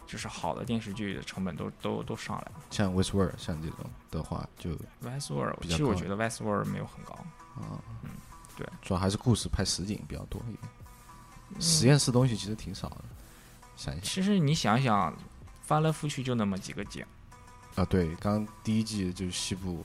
[0.06, 2.52] 就是好的电视剧的成本都都都上来了。
[2.70, 3.78] 像 Westworld 像这种
[4.10, 4.70] 的话，就
[5.02, 7.14] Westworld，其实我觉得 Westworld 没有很高。
[7.54, 8.10] 啊，嗯
[8.56, 10.79] 对主要还是故事拍实景比较多一点，嗯
[11.58, 12.96] 实验室东西其实挺少的。
[13.76, 15.14] 想一想其实你想想，
[15.62, 17.04] 翻来覆去就那么几个景，
[17.74, 19.84] 啊，对，刚刚第一季就是西部，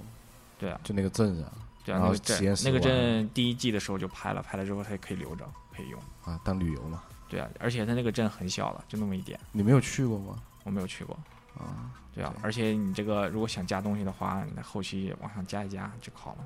[0.60, 1.51] 对啊，就那个镇上
[1.86, 5.99] 对啊，然后那个镇那个镇第一季的时候就拍了，拍了之后它也可以留着，可以用。
[6.23, 7.01] 啊，当旅游嘛。
[7.28, 10.36] 对啊，而且它那个镇很小了，就那么一点，你没有去过吗？
[10.63, 11.17] 我没有去过。
[11.58, 16.45] 啊，对啊对，而且你这个如果想加东西的话，你后期往上加一加就好了。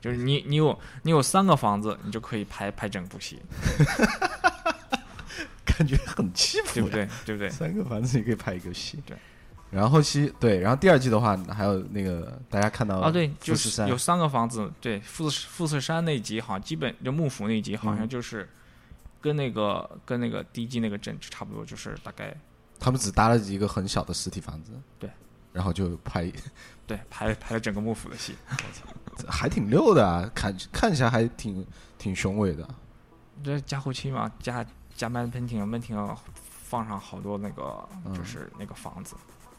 [0.00, 3.40] 就是你 你有你有三个房子，你就可以拍拍整部戏，
[5.78, 6.88] 感觉很欺负，对不？
[6.90, 7.08] 对？
[7.24, 7.48] 对不对？
[7.48, 8.98] 三个房子你可以拍一个戏。
[9.06, 9.16] 对。
[9.70, 18.48] 然后后期对，然后第二季的话，还有那个大家看到啊，对，富就是有三个房子，对，富士富士山那集好像基本就幕府那集好像嗯就是
[19.20, 22.34] 跟那个、跟那个第一季那个镇差不多，就是大概
[22.80, 25.10] 他们只搭了一个很小的实体房子，对，
[25.52, 26.32] 然后就拍，
[26.86, 28.34] 对拍拍了整个幕府的戏。
[29.28, 31.66] 还挺溜的啊，看看起来还挺
[31.98, 32.66] 挺雄伟的。
[33.44, 34.64] 这加后期嘛，加
[34.98, 35.96] 加慢喷挺闷挺
[36.64, 39.14] 放上好多那个嗯就是那个房子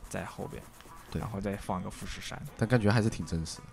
[0.10, 0.62] 在后边，
[1.10, 2.40] 对然后再放一个富士山。
[2.58, 3.64] 但感觉还是挺真实的。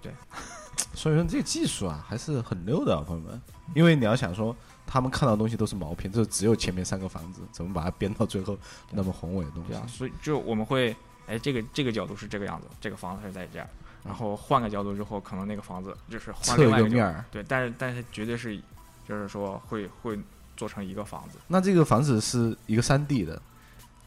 [0.00, 0.12] 对，
[0.94, 3.42] 所以说这个技术啊还是很溜的、啊，朋友们。
[3.74, 4.54] 因为你要想说，
[4.86, 8.56] 他们看到的东西都是毛片，就只有前面三个房子，怎么把它编到最后
[8.92, 9.72] 那么宏伟的东西？
[9.72, 10.96] 对啊，所以就我们会，
[11.26, 13.68] 哎，这个这个角度是这个样子，这个房子是在这样，
[14.04, 16.64] 然后换个角度之后，可能那个房子就是换侧。
[16.64, 17.24] 一个面儿。
[17.30, 18.60] 对，但是但是绝对是，
[19.08, 20.18] 就是说会会
[20.60, 21.38] 做成一个房子。
[21.46, 23.40] 那这个房子是一个三 D 的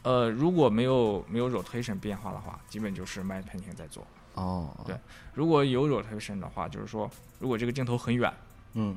[0.02, 4.06] 呃，如果没有没有 rotation 变化的话，基本就是 Matte Painting 在做。
[4.34, 4.96] 哦，对
[5.34, 8.32] 如果有 rotation 的话，就是说如果这个镜头很远，
[8.74, 8.96] 嗯，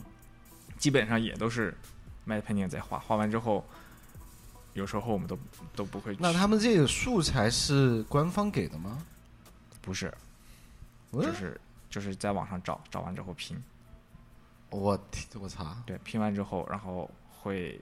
[0.78, 1.76] 基本上也都是
[2.28, 3.66] Matte Painting 在画，画完之后，
[4.74, 5.36] 有时候我们都
[5.76, 6.16] 都不会。
[6.20, 9.04] 那他们这个素材是官方给的吗？
[9.82, 10.14] 不是，
[11.12, 13.60] 嗯就是就是在网上找，找完之后拼。
[14.70, 15.76] 我天，我操！
[15.86, 17.10] 对，拼完之后，然后
[17.48, 17.82] 会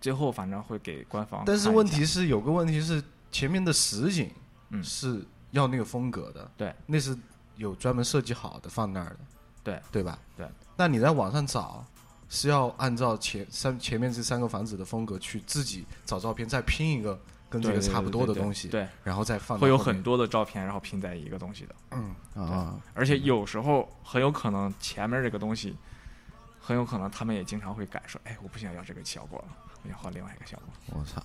[0.00, 1.44] 最后反正会给官方。
[1.46, 4.30] 但是问题是有个问题是前面的实景
[4.70, 7.16] 嗯是要那个风格的，对，那是
[7.56, 9.18] 有专门设计好的放那儿的，
[9.62, 10.18] 对对吧？
[10.36, 10.46] 对。
[10.76, 11.86] 那你在网上找
[12.28, 17.16] 是要按照前三前面这三个房子的风格去自己找照片，再拼一个
[17.48, 21.74] 跟这个差不多的东西，对，然后再放后会有很多的照片，然后拼在一个东西的。
[21.92, 25.76] 嗯啊，而且有时候很有可能前面这个东西，
[26.64, 30.98] 很有可能他们也经常会改，说，哎，我不想要这个效果了，我想换另外一个效果。
[30.98, 31.22] 我操！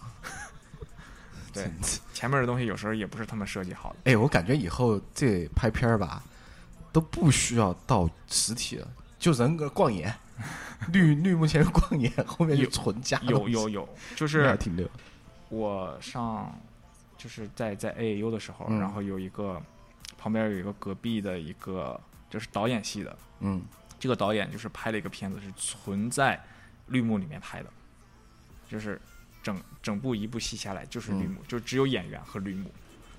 [1.53, 1.71] 对
[2.13, 4.11] 前面的东西有时候也不是他们设计好的。
[4.11, 6.21] 哎，我感觉以后这拍片儿吧，
[6.91, 10.13] 都不需要到实体了，就人个逛眼，
[10.91, 14.87] 绿绿幕前逛眼，后面就有纯加有有有，就是挺溜。
[15.47, 16.53] 我上
[17.17, 19.59] 就是在在 AAU 的时候，嗯然后有一个
[20.17, 21.99] 旁边有一个隔壁的一个
[22.29, 23.63] 就是导演系的，嗯，
[23.99, 26.41] 这个导演就是拍了一个片子，是存在
[26.87, 27.69] 绿幕里面拍的，
[28.69, 28.99] 就是
[29.43, 32.71] 整整部一部戏下来就是绿幕，就只有演员和绿幕，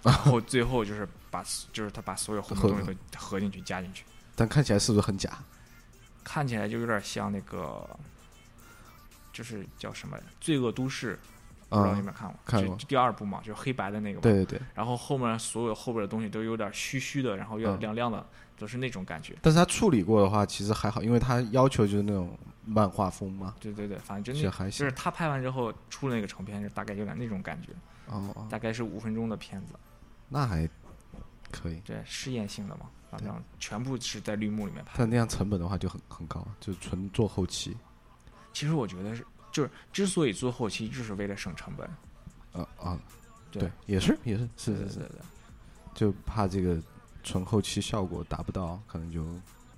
[0.02, 5.38] 然后最后就是把就是他把所有后面东西都合进去加进去，但看起来是不是很假？
[6.22, 7.88] 看起来就有点像那个，
[9.32, 11.14] 就是叫什么《罪恶都市》，
[11.70, 12.38] 不知道你有没有看过？
[12.44, 12.76] 看过。
[12.86, 14.22] 第二部嘛，就是黑白的那个嘛。
[14.22, 17.80] 对对对，然后后面所有后边的东西都有点虚虚的，然后有点嗯。
[17.80, 18.26] 亮亮的，
[18.60, 19.36] 都是那种感觉。
[19.40, 24.92] 但是他处理过的话，其实还好，因为他要求就是那种漫画风嘛，对对对，反正就那这还行就是。
[24.92, 27.72] 他拍完之后出了那个成片，就大概有点那种感觉，
[28.06, 29.72] 哦哦，大概是五分钟的片子，
[30.28, 30.68] 那还
[31.50, 31.80] 可以。
[31.80, 34.92] 对，试验性的嘛，反正全部是在绿幕里面拍。
[34.98, 37.74] 但那样成本的话就很很高，就纯做后期。
[38.52, 41.88] 其实我觉得是，就是之所以做后期，就是为了省成本。
[42.52, 42.98] 啊啊，
[43.50, 45.20] 对对，也是也是是是是，对对对对
[45.94, 46.80] 就怕这个
[47.22, 49.24] 纯后期效果达不到，可能就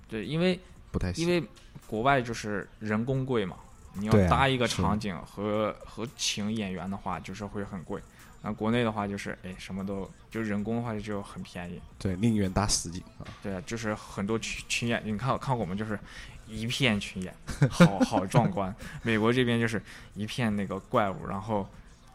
[0.07, 0.59] 对，因为
[0.91, 1.25] 不太行。
[1.25, 1.47] 因为
[1.87, 3.57] 国外就是人工贵嘛，
[3.93, 8.01] 你要搭一个场景和和请演员的话，就是会很贵。
[8.45, 11.79] 那国内的话就是，哎，什么都就人工的话就很便宜。
[11.97, 13.23] 对，宁愿搭实景啊。
[13.41, 15.97] 对啊，就是很多群群演，你看看我们就是
[16.45, 17.33] 一片群演，
[17.69, 18.75] 好好壮观。
[19.01, 19.81] 美国这边就是
[20.13, 21.65] 一片那个怪物，然后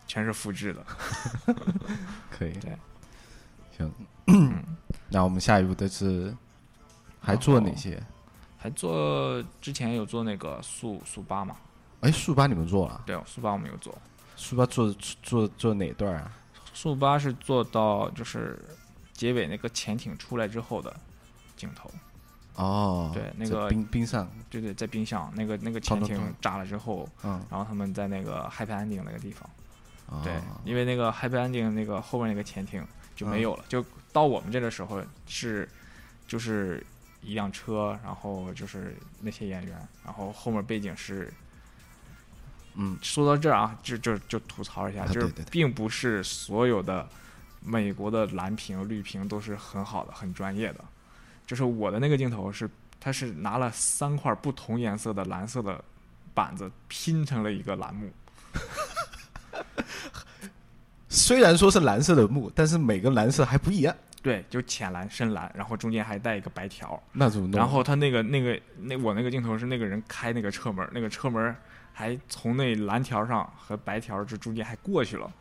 [0.07, 0.85] 全是复制的。
[2.31, 2.53] 可以。
[2.61, 2.77] 对，
[3.79, 3.91] 行。
[5.11, 6.35] 那我们下一步的是
[7.21, 8.03] 还做哪些？
[8.57, 11.57] 还做之前有做那个速速八嘛，
[12.01, 13.03] 哎，速八你们做了？
[13.07, 13.97] 对，速八我们有做，
[14.37, 14.92] 速八做
[15.23, 16.33] 做做哪段啊？
[16.75, 18.59] 速八是做到就是
[19.12, 20.94] 结尾那个潜艇出来之后的
[21.57, 21.90] 镜头。
[22.57, 29.49] 哦，对那个冰冰上，对对，在冰上那个那个潜艇炸了之后，嗯，然后他们在那个 Happy Ending 那个地方，
[30.09, 33.85] 哦对，因为那个 Happy Ending 那个后面那个潜艇就嗯没有了，就
[34.19, 35.69] 到我们这个时候是
[36.27, 36.85] 就是
[37.23, 41.33] 一辆车，然后就是那些演员，然后后面背景是
[42.75, 47.09] 嗯，说到这儿啊，就就就吐槽一下，就是并不是所有的
[47.61, 50.85] 美国的蓝屏、绿屏都是很好的、很专业的。
[51.47, 55.83] 就是我的那个镜头是，它是拿了三块不同颜色的蓝色的
[56.35, 58.11] 板子拼成了一个栏目。
[61.09, 67.01] 虽然说是蓝色的幕，但是每个蓝色还不一样，对，就浅蓝、深蓝，然后中间还带一个白条。
[67.13, 67.59] 那怎么弄？
[67.59, 71.55] 然后他那个那个那我那个镜头是那个人开那个车门，那个车门
[71.93, 75.33] 还从那蓝条上和白条这中间还过去了，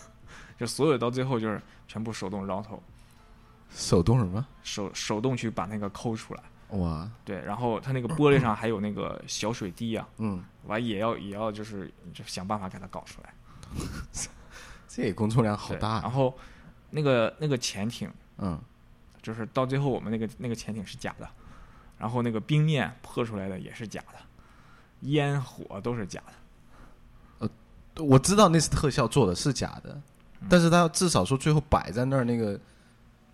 [0.58, 2.82] 就所有到最后就是全部手动绕头，
[3.70, 4.46] 手动什么？
[4.62, 6.42] 手手动去把那个抠出来。
[6.70, 13.32] 哇，对，然后他那个玻璃上还有那个小水滴啊，嗯，完也要也要就是就想办法给它搞出来。
[14.88, 16.00] 这工作量好大啊。
[16.02, 16.36] 然后
[16.90, 18.60] 那个那个潜艇，嗯，
[19.22, 21.28] 就是到最后我们那个那个潜艇是假的，
[21.98, 24.18] 然后那个冰面破出来的也是假的，
[25.02, 26.32] 烟火都是假的。
[27.38, 27.50] 呃
[28.04, 30.00] 我知道那是特效做的，是假的，
[30.40, 30.48] 嗯。
[30.50, 32.60] 但是它至少说最后摆在那儿那个，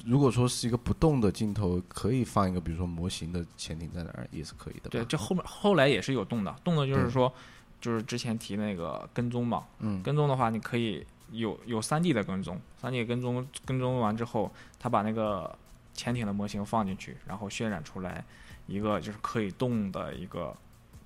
[0.05, 4.89] 如果说是一个不动的镜头，可以放一个比如说模型的潜艇在那儿也是可以的。
[4.89, 7.33] 对，这后面后来也是有动的，动的就是说，
[7.81, 10.01] 就是之前提那个跟踪嘛，嗯。
[10.01, 15.59] 跟踪的话你可以有有三 D 的跟踪，三 D 跟踪跟踪完之后，他把那个
[15.95, 18.25] 潜艇的模型放进去，然后渲染出来
[18.67, 20.55] 一个就是可以动的一个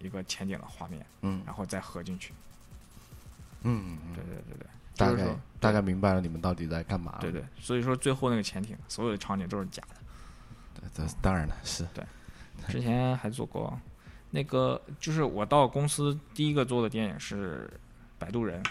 [0.01, 2.33] 一个潜艇的画面，嗯然后再合进去。
[3.63, 7.19] 嗯，嗯对对对对，大概就是大概明白了你们到底在干嘛。
[7.21, 10.81] 对对，所以说最后那个潜艇所有的场景都是假的。
[10.81, 12.05] 对，这当然了，是对
[12.69, 13.79] 之前还做过
[14.31, 17.71] 那个，就是我到公司第一个做的电影是
[18.19, 18.63] 《摆渡人》。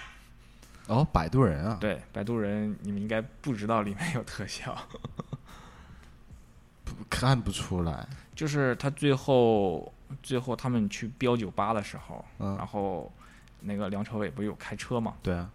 [0.88, 4.78] 哦，摆渡人啊，对，《摆渡人》你们应该不知道里面有特效，
[7.10, 8.08] 看不出来。
[8.36, 12.56] 就是他最后最后他们去飙酒吧的时候，嗯。
[12.58, 13.12] 然后
[13.62, 15.50] 那个梁朝伟不是有开车嘛，对啊，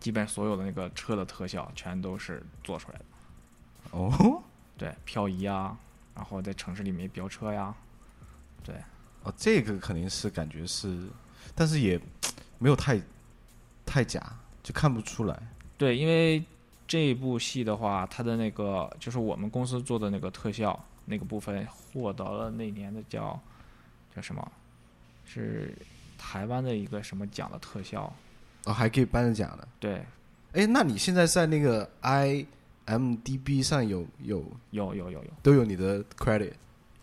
[0.00, 3.04] 基本所有的那个车的特效全都是做出来的。
[3.92, 4.42] 哦
[4.76, 5.76] 对，漂移啊，
[6.14, 7.74] 然后在城市里面飙车呀，
[8.64, 8.74] 对，
[9.22, 11.08] 哦，这个肯定是感觉是，
[11.54, 12.00] 但是也
[12.58, 13.00] 没有太
[13.86, 14.20] 太假，
[14.62, 15.38] 就看不出来。
[15.76, 16.42] 对，因为
[16.86, 23.40] 这部戏的话，它的那个就是我们公司做的那个特效那个部分，获得了那年的叫
[24.14, 24.52] 叫什么？
[25.24, 25.74] 是
[26.18, 28.12] 台湾的一个什么奖的特效？
[28.64, 29.66] 哦，还可以颁着奖的。
[29.80, 30.04] 对，
[30.52, 36.52] 哎，那你现在在那个 IMDB 上有有有有有有都有你的 credit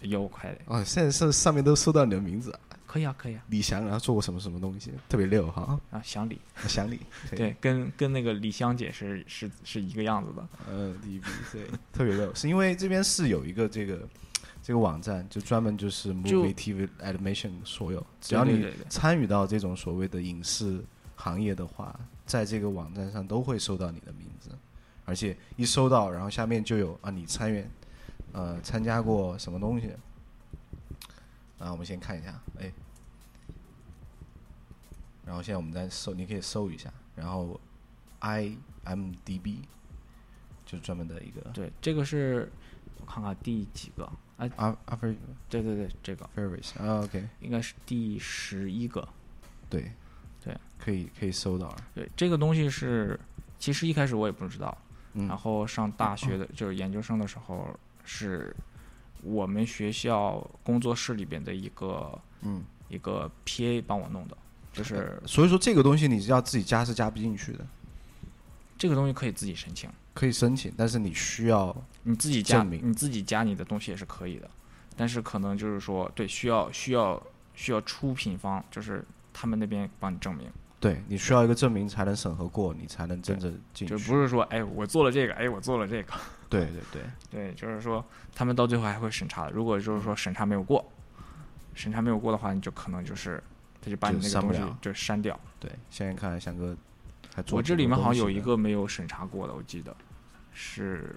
[0.01, 2.57] 有 credit，哦，现在上上面都搜到你的名字，
[2.91, 3.43] 可以啊可以啊。
[3.49, 5.79] 李翔，然后做过什么什么东西，特别溜哈。
[5.91, 6.99] 啊，想李，想你，
[7.29, 10.47] 可以，对，跟跟那个李湘姐是是是一个样子的。
[10.67, 11.21] 呃，DB
[11.51, 13.99] 对，特别溜，是因为这边是有一个这个
[14.63, 20.83] 这个网站，就专门就是 movie、TV、animation 所有，只要你参与到这种所谓的影视
[21.15, 24.49] 行业的话，在这个网站上都会收到你的名字，
[25.05, 27.63] 而且一收到，然后下面就有啊，你参与
[28.31, 29.91] 呃参加过什么东西。
[31.59, 32.71] 啊，我们先看一下，哎，
[35.25, 37.59] 然后现在我们再搜，你可以搜一下，然后
[38.21, 39.57] IMDB
[40.65, 42.51] 就是专门的一个对，这个是
[42.99, 44.05] 我看看第几个？
[44.37, 45.15] 啊，阿阿菲
[45.49, 49.07] 对对对，这个 Ferris 啊，OK，应该是第十一个。
[49.69, 49.91] 对
[50.41, 53.19] 对，可以可以搜到了，对，这个东西是，
[53.59, 54.75] 其实一开始我也不知道，
[55.13, 58.55] 嗯然后上大学的就是研究生的时候，是
[59.23, 64.37] 我们学校工作室里边的一个嗯，一个 PA 帮我弄的，
[64.71, 67.65] 就是所以说这个东西你要自己加是加不进去的，
[68.77, 74.49] 这个东西可以自己申请，可以申请，但是你需要你自己加证明你自己加你的东西也是可以的，
[74.95, 77.21] 但是可能就是说，对，需要需要
[77.55, 80.49] 需要出品方，就是他们那边帮你证明，
[80.79, 83.97] 对你需要一个证明才能审核过，你才能真正进去。
[83.97, 86.13] 就不是说，哎，我做了这个，哎，我做了这个，
[86.49, 89.51] 对对对，对，就是说他们到最后还会审查的。
[89.51, 90.83] 如果就是说审查没有过，
[91.75, 93.41] 审查没有过的话，你就可能就是
[93.81, 95.39] 他就把你那个东西就删掉。
[95.59, 96.75] 对，现在看来翔哥
[97.35, 99.95] 还做我这里面好像有一个没有审查过的，我记得
[100.51, 101.15] 是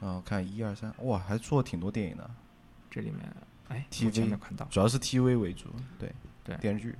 [0.00, 2.30] 啊，我看一二三，哇，还做了挺多电影的。
[2.90, 3.20] 这里面
[3.68, 4.66] 哎 TV 没看到。
[4.66, 5.68] 主要是 TV 为主，
[5.98, 6.12] 对
[6.44, 6.94] 对电视剧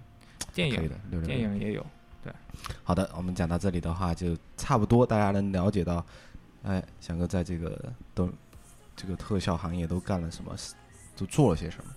[0.55, 0.91] 电影
[1.25, 1.41] 电。
[1.41, 1.87] 影也有，
[2.85, 6.05] 好的，我们讲到这里的话，就差不多大家能了解到，
[6.63, 8.31] 哎，翔哥在这个都
[8.95, 10.55] 这个特效行业都干了什么，
[11.17, 11.91] 都做了些什么。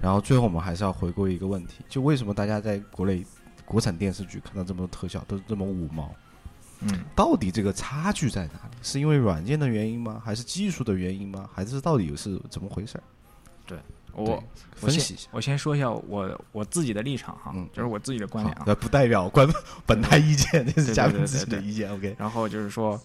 [0.00, 3.24] 然后最后我们还是要回归一个问题，就为什么大家在国内
[3.64, 6.14] 国产电视剧看到这么多特效都是这么五毛？
[6.80, 8.76] 嗯，到底这个差距在哪里？
[8.82, 10.20] 是因为软件的原因吗？
[10.24, 11.48] 还是技术的原因吗？
[11.54, 13.04] 还是到底是怎么回事儿？
[13.66, 13.78] 对
[14.24, 14.42] 我先
[14.74, 15.28] 分析一下。
[15.30, 18.64] 我先说一下我我自己的立场哈，嗯就是我自己的观点啊。
[18.66, 19.48] 呃不代表官
[19.86, 21.92] 本台意见，这是对嘉宾自己的意见。
[21.92, 23.00] OK，然后就是说，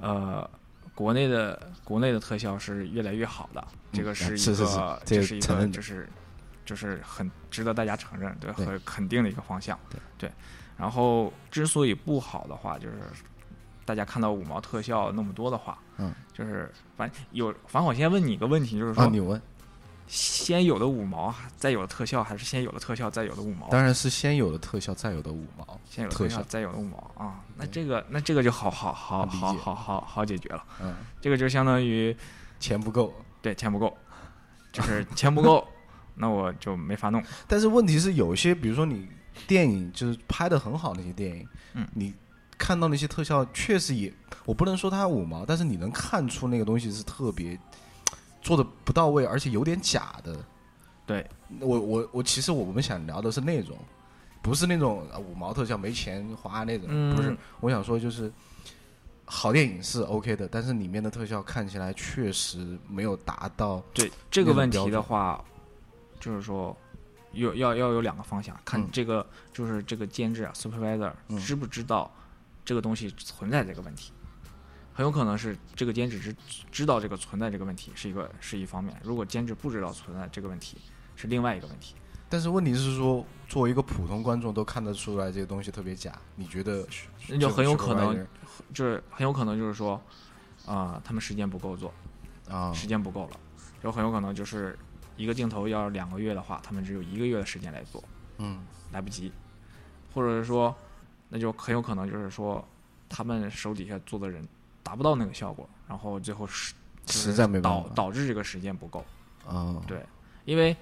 [0.00, 0.48] 呃，
[0.94, 6.08] 国内的国内的特效是越来越好的，这个嗯是一个这是一个就是
[6.64, 9.78] 就是很值得大家承认，对，对和肯定的一个方向，
[10.16, 10.30] 对
[10.76, 12.94] 然后之所以不好的话，就是
[13.84, 19.40] 大家看到五毛特效那么多的话，嗯，就是反有，反正我先问你一个问题，就是说，啊，你问，
[20.06, 23.68] 先有的五毛，再有的特效，还是先有的特效，再有的五毛？
[23.68, 25.80] 当然是先有的特效，再有的五毛。
[25.88, 30.64] 先有的特效，再有的五毛啊，那这个那这个就好好好好好好好解决了。
[30.82, 32.16] 嗯，这个就相当于
[32.60, 33.14] 钱不够。
[33.42, 33.94] 对钱不够，
[34.72, 35.68] 就是钱不够，
[36.16, 37.22] 那我就没法弄。
[37.46, 39.06] 但是问题是，有些比如说你
[39.46, 42.14] 电影就是拍的很好那些电影，嗯你
[42.56, 44.10] 看到那些特效确实也，
[44.46, 47.58] 我不能说它五毛，但是你能看出那个东西是特别
[48.44, 50.38] 做的不到位，而且有点假的。
[51.04, 51.28] 对，
[51.58, 53.76] 我我我其实我们想聊的是那种，
[54.40, 57.36] 不是那种啊五毛特效没钱花那种，嗯不是。
[57.58, 58.32] 我想说就是。
[59.26, 65.42] 好电影是 OK 的，但是里面的特效看起来确实没有达到对这个问题的话，
[66.20, 66.76] 就是说
[67.32, 72.12] 有要要有两个方向，看嗯这个、就是这个监制啊 supervisor 嗯知不知道
[72.66, 74.12] 这个东西存在这个问题。
[74.94, 76.34] 很有可能是这个监制知
[76.70, 80.78] 知道这个存在这个问题是一个是一方面，如果监制不知道存在这个问题
[81.16, 81.96] 是另外一个问题。
[82.28, 87.08] 但是问题是说，作为一个普通观众都看得出来这个东西特别假，你觉得是？
[87.28, 88.26] 那就很有可能
[88.72, 90.00] 就是很有可能就是说，
[90.64, 91.92] 啊、他们时间不够做，
[92.48, 93.40] 啊，时间不够了，
[93.82, 94.76] 就很有可能就是
[95.16, 98.02] 一个镜头要两个月的话，他们只有一个月的时间来做，
[98.38, 99.32] 嗯来不及，
[100.12, 100.74] 或者是说，
[101.28, 102.66] 那就很有可能就是说，
[103.08, 104.46] 他们手底下做的人
[104.84, 106.74] 达不到那个效果，然后最后实
[107.06, 109.04] 实在没办导法导致这个时间不够。
[109.44, 110.04] 啊，对，
[110.44, 110.76] 因为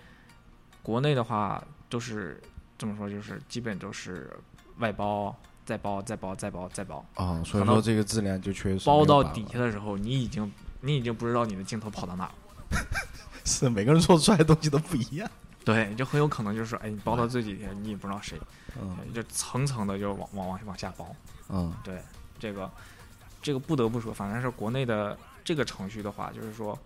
[0.82, 2.38] 国内的话都是
[2.76, 4.30] 这么说，就是基本都是
[4.78, 5.34] 外包、
[5.64, 12.34] 再包、再包、再包、再包，啊，所以说这个质量就确实包到底下的时候，你已经你已经不知道你的镜头跑到哪了。
[13.44, 15.28] 是每个人做出来的东西都不一样。
[15.64, 18.40] 对，就很有可能就是，哎，你包到最底下，你也不知道谁，
[18.80, 21.14] 嗯就层层的就往往往往下包。
[21.48, 22.00] 嗯对，
[22.38, 22.70] 这个
[23.43, 26.78] 这个不得不说，反正是国内的这个程序的话，就是说，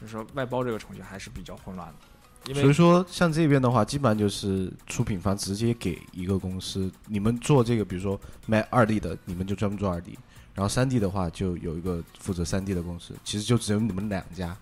[0.00, 10.18] 就是说外包这个程序还是比较混乱的，因为所以说像这边的话，基本上就是出品方直接给一个公司，你们做这个，比如说卖二 D 的，你们就专门做二 D，
[10.54, 14.56] 然后三 D 的话就有一个负责三 D 的公司，其实就只有你们两家。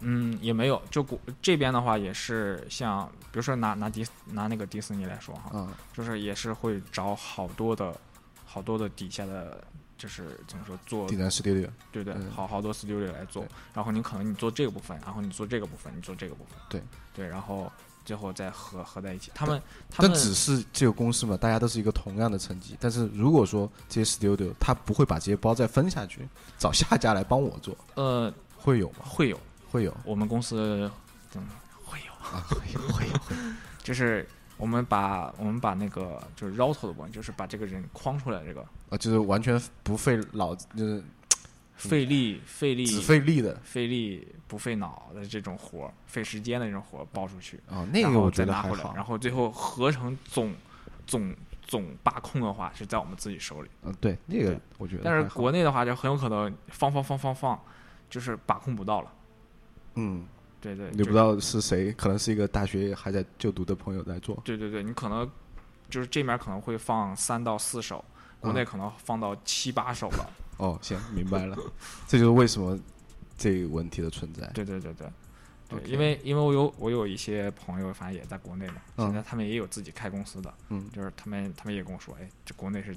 [0.00, 7.94] 嗯也没有，就国这边的话也是像，比如说拿拿迪拿那个迪士尼来说哈，嗯就是也是会找好多的
[8.44, 9.62] 好多的底下的。
[10.00, 13.44] 就是怎么说做低端 studio，，对对，嗯好好多 studio 来做，
[13.74, 16.82] 然后你可能你做这个部分，然后你做这个部分，你做这个部分，对
[17.14, 17.70] 对，然后
[18.02, 19.30] 最后再合合在一起。
[19.34, 22.74] 他们他但们只是这个公司嘛，大家都是一个同样的层级。
[22.80, 26.26] 但是如果说这些 studio 他不会把这些包再分下去，
[26.56, 29.04] 找下家来帮我做，呃会有吗？
[29.04, 29.38] 会有，
[29.70, 30.90] 会有我们公司
[31.34, 31.46] 嗯
[31.84, 33.52] 会有，啊，会有会有会有。
[33.84, 34.26] 就是
[34.60, 41.02] 我们把我们把那个就是绕头的部分，就是把这个人框出来，这个啊，就是完全不费脑子，就是
[41.76, 48.94] 费力费力只费力的费力不费脑的这种活儿，费时间的这种活儿包出去，啊，那个我觉得还好。
[48.94, 50.54] 然后最后合成总
[51.06, 53.70] 总总把控的话是在我们自己手里。
[53.82, 57.58] 嗯，对，那个我觉得但是国内的话，就很有可能放放放放放，
[58.10, 59.12] 就是把控不到了。
[59.94, 60.26] 嗯，
[60.60, 64.40] 对对，你不知道是谁，可能是一个大学还在就读的朋友在做。
[64.44, 65.28] 对对对，你可能
[65.88, 68.04] 就是这面可能会放三到四首，
[68.38, 70.30] 国内可能放到七八首了。
[70.58, 71.56] 哦，行，明白了，
[72.06, 72.78] 这就是为什么
[73.38, 74.46] 这个问题的存在。
[74.54, 75.08] 对对对对。
[75.68, 82.92] 对因为因为我有我有一些朋友，反正也在国内嘛，嗯现在他们也有自己开公司的，嗯，就是他们他们也跟我说，哎，这国内是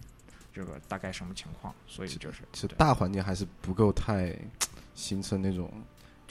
[0.51, 4.35] 这个大概什么情况，所以就是对其实大环境还是不够太
[4.95, 5.71] 形成那种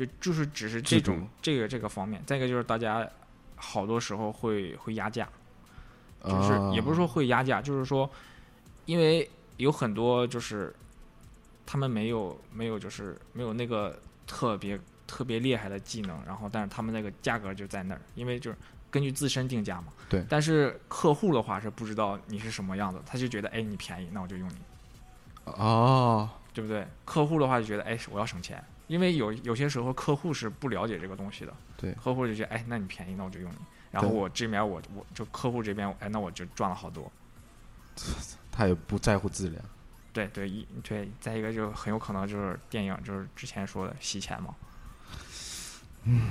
[0.04, 3.08] 就就是只是这种这个这个方面，再一个就是大家
[3.56, 5.28] 好多时候会会压价，
[6.24, 8.08] 就是啊也不是说会压价，就是说，
[8.86, 10.74] 因为有很多就是
[11.64, 18.56] 他们没有没有就是没有那个特别特别厉害的技能，然后但是他们那个价格就在那儿，因为就是
[18.90, 19.92] 根据自身定价嘛。
[20.08, 24.56] 对但是客户的话是不知道你是什么样子，他就觉得哎你便宜，那我就用你，
[25.44, 26.86] 哦，对不对？
[27.04, 33.56] 客户的话就觉得哎我要省钱，因为有有些时候客户是不了解这个东西的，对客户就觉得哎那你便宜，那我就用你，
[33.90, 37.10] 然后我这边我我就客户这边哎那我就赚了好多。
[38.50, 39.62] 他也不在乎质量。
[40.12, 44.54] 对对一对，再一个就很有可能就是电影就是之前说的洗钱嘛，
[46.04, 46.30] 嗯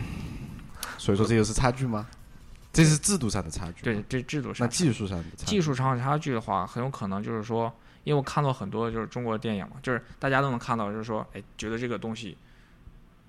[0.97, 2.07] 所以说这就是差距吗？
[2.71, 3.83] 这是制度上的差距。
[3.83, 5.45] 对，，这制度上那上技术上的差距。
[5.45, 7.73] 技术上的差距的话，很有可能就是说，
[8.03, 12.37] 因为我看到很多就是中国的电影嘛，就是大家都能看到，就是说，哎，觉得这个东西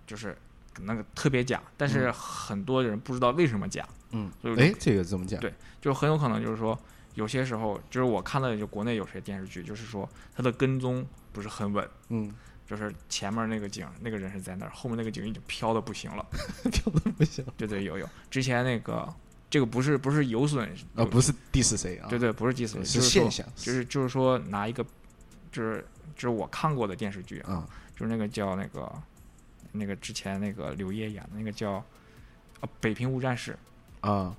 [0.06, 0.36] 就是
[0.80, 5.40] 那个特别假，但是很多人不知道为什么假，嗯所以，哎，这个怎么讲？
[5.40, 6.78] 对就很有可能就是说，
[7.14, 11.86] 有些时候就是我看到的就国内有些电视剧，就是说它的跟踪不是很稳。
[12.08, 12.32] 嗯，
[12.66, 16.24] 就是前面那个景，那个人是在那儿，后面那个景已经飘的不行了。
[16.72, 18.08] 飘的不行对对，有有。
[18.30, 19.06] 之前那个，
[19.52, 22.08] 这个不是不是有损呃，不是 diss 谁啊？
[22.08, 23.46] 对对，不是祭祀，是就是现象。
[23.54, 24.82] 就是就是说拿一个，
[25.52, 25.86] 就是
[26.16, 27.68] 就是我看过的电视剧啊，啊。
[27.94, 28.90] 就是那个叫那个
[29.72, 31.84] 那个之前那个刘烨演的那个叫啊
[32.80, 33.54] 《北平无战事》，
[34.08, 34.34] 啊，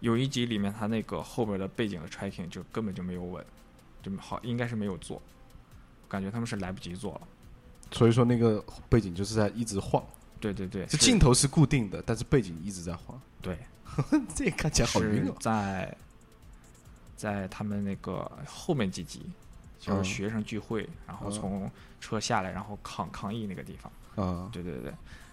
[0.00, 3.46] 有一集里面他那个后边的背景的 tracking 就根本就没有稳，
[4.02, 5.22] 就好应该是没有做，
[6.08, 7.20] 感觉他们是来不及做了。
[7.92, 10.04] 所以说那个背景就是在一直晃，
[10.40, 13.56] 对对对，这镜头是固定的，但是背景一直在晃，对
[14.34, 15.36] 这看起来好晕是哦。
[15.40, 15.96] 在
[17.16, 19.30] 在他们那个后面几集，
[19.78, 20.04] 就是嗯。
[20.04, 21.32] 学生聚会，然后嗯。
[21.32, 21.70] 从
[22.00, 23.92] 车下来，然后抗抗议那个地方。
[24.16, 24.92] 啊对对对，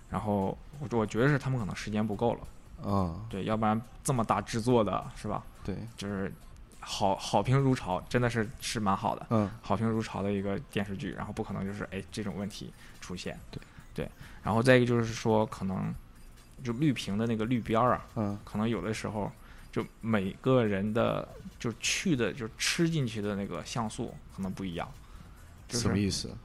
[0.10, 5.44] 然后我我觉得是他们可能时间不够了，啊，对，要不然这么大制作的是吧？
[5.64, 6.32] 对，就是
[6.80, 9.50] 好好评如潮，真的是是蛮好的，嗯。
[9.62, 13.62] 好评如潮的一个电视剧，然后不可能就是哎这种问题出现，对。
[13.94, 14.08] 对，
[14.44, 15.94] 然后再一个就是说可能
[16.64, 19.32] 就绿屏的那个绿边儿啊，嗯可能有的时候
[19.72, 21.28] 就每个人的
[21.60, 24.92] 就去的就吃进去的那个像素可能不一样，
[25.68, 26.36] 就是什么意思？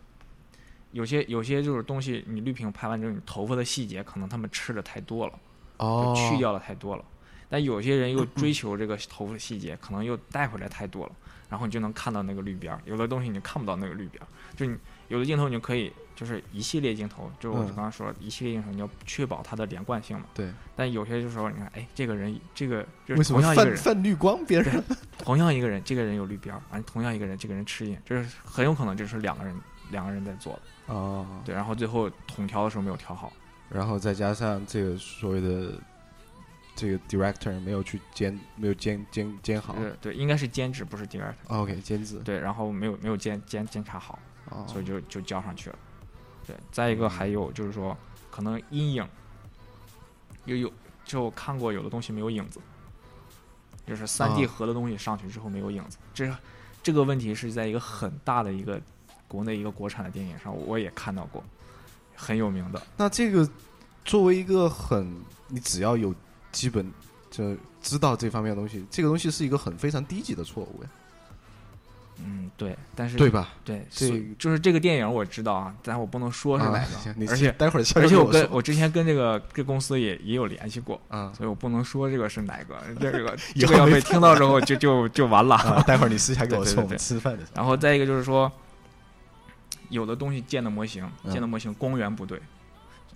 [0.93, 5.39] 有些有些就是东西你绿屏拍完之后，你头发的细节可能他们吃的太多了。
[5.79, 7.05] 哦就，去掉了太多了。
[7.49, 11.13] 但有些人又追求这个头发细节，可能又带回来太多了，
[11.49, 12.81] 然后你就能看到那个绿边儿。
[12.85, 14.77] 有的东西你看不到那个绿边儿，就你
[15.09, 20.27] 有的镜头你就可以，就是一系列镜头，就是我嗯刚刚说一系列镜头，你要确保它的连贯性嘛。
[20.35, 24.85] 对，但有些就是说你看，哎，这个人这个就为什么是同样一个人，泛泛绿光别人？
[25.19, 29.55] 同样一个人，这个人有绿边儿，完同样一个人，这个人吃进，这是很有可能就是两个人
[29.91, 33.33] 两个人在做的，哦，对，然后最后统调的时候没有调好。
[33.69, 35.73] 然后再加上这个所谓的
[36.75, 39.75] 这个 director 没有去监，没有监监监好。
[39.75, 41.35] 对对，应该是监制，不是 director。
[41.49, 42.19] OK，监制。
[42.19, 44.19] 对，然后没有没有监监监察好，
[44.51, 45.79] 哦，所以就就交上去了。
[46.47, 47.97] 对，再一个还有就是说，
[48.31, 49.09] 可能阴影
[50.45, 50.73] 有有
[51.05, 52.61] 就看过有的东西没有影子，
[53.87, 54.49] 就是三 D 啊。
[54.49, 56.35] 合的东西上去之后没有影子，这是
[56.83, 58.81] 这个问题是在一个很大的一个
[59.29, 61.43] 国内一个国产的电影上我也看到过，
[62.17, 62.83] 很有名的。
[62.97, 63.49] 那这个
[64.05, 65.17] 作为一个很，
[65.49, 66.15] 你只要有
[66.51, 66.93] 基本
[67.31, 70.91] 就知道这方面的东西，这个东西是一个很非常低级的错误呀，
[72.19, 73.49] 嗯，对，但是对吧？
[73.65, 76.87] 对，这所以就是这个电影我知道啊，但我不能说是哪啊
[77.17, 85.57] 个，而且待会儿而且我跟我我之前跟这个这公司也也有联系过，啊所以我不能说这个是哪个， 这个以这个要被听到之后就就就完了。
[85.57, 87.57] 啊，待会儿你私下 给我们吃饭的时候。
[87.57, 88.51] 然后再一个就是说，
[89.89, 92.41] 有的东西建的模型，嗯建的模型光源不对，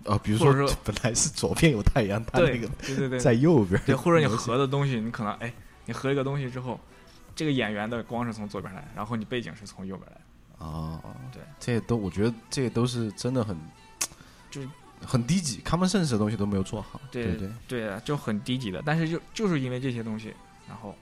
[0.04, 3.80] 哦，比如说本来是左边有太阳，它那对个对对对在右边。
[3.86, 5.52] 对，或者你合的东西，你可能哎，
[5.84, 6.78] 你合一个东西之后，
[7.36, 11.00] 这个演员的光是从左边来，然后你背景是从右边来，哦，
[11.32, 13.56] 对，这些都我觉得这些都是真的很，
[14.50, 14.68] 就是
[15.04, 17.00] 很低级，common sense 的东西都没有做好。
[17.12, 20.34] 对对对，就很低级的，但是就就是因为这些东西，
[20.66, 20.96] 然后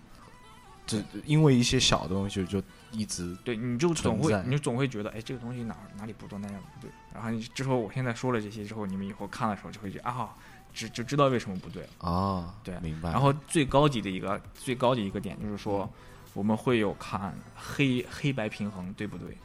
[0.87, 2.61] 这因为一些小的东西就
[2.91, 6.91] 一直对，你就总会，你就总会觉得，哎，这个东西哪哪里不对，那样不对。
[7.14, 10.35] 然后你之后，我现在说了这些之后，你们以后看的时候就会觉得啊，
[10.72, 12.11] 只就知道为什么不对了。
[12.11, 13.12] 啊，对明白。
[13.12, 15.89] 然后最高级的一个最高级一个点就是说，
[16.35, 19.37] 我们会有看黑黑白平衡对不对？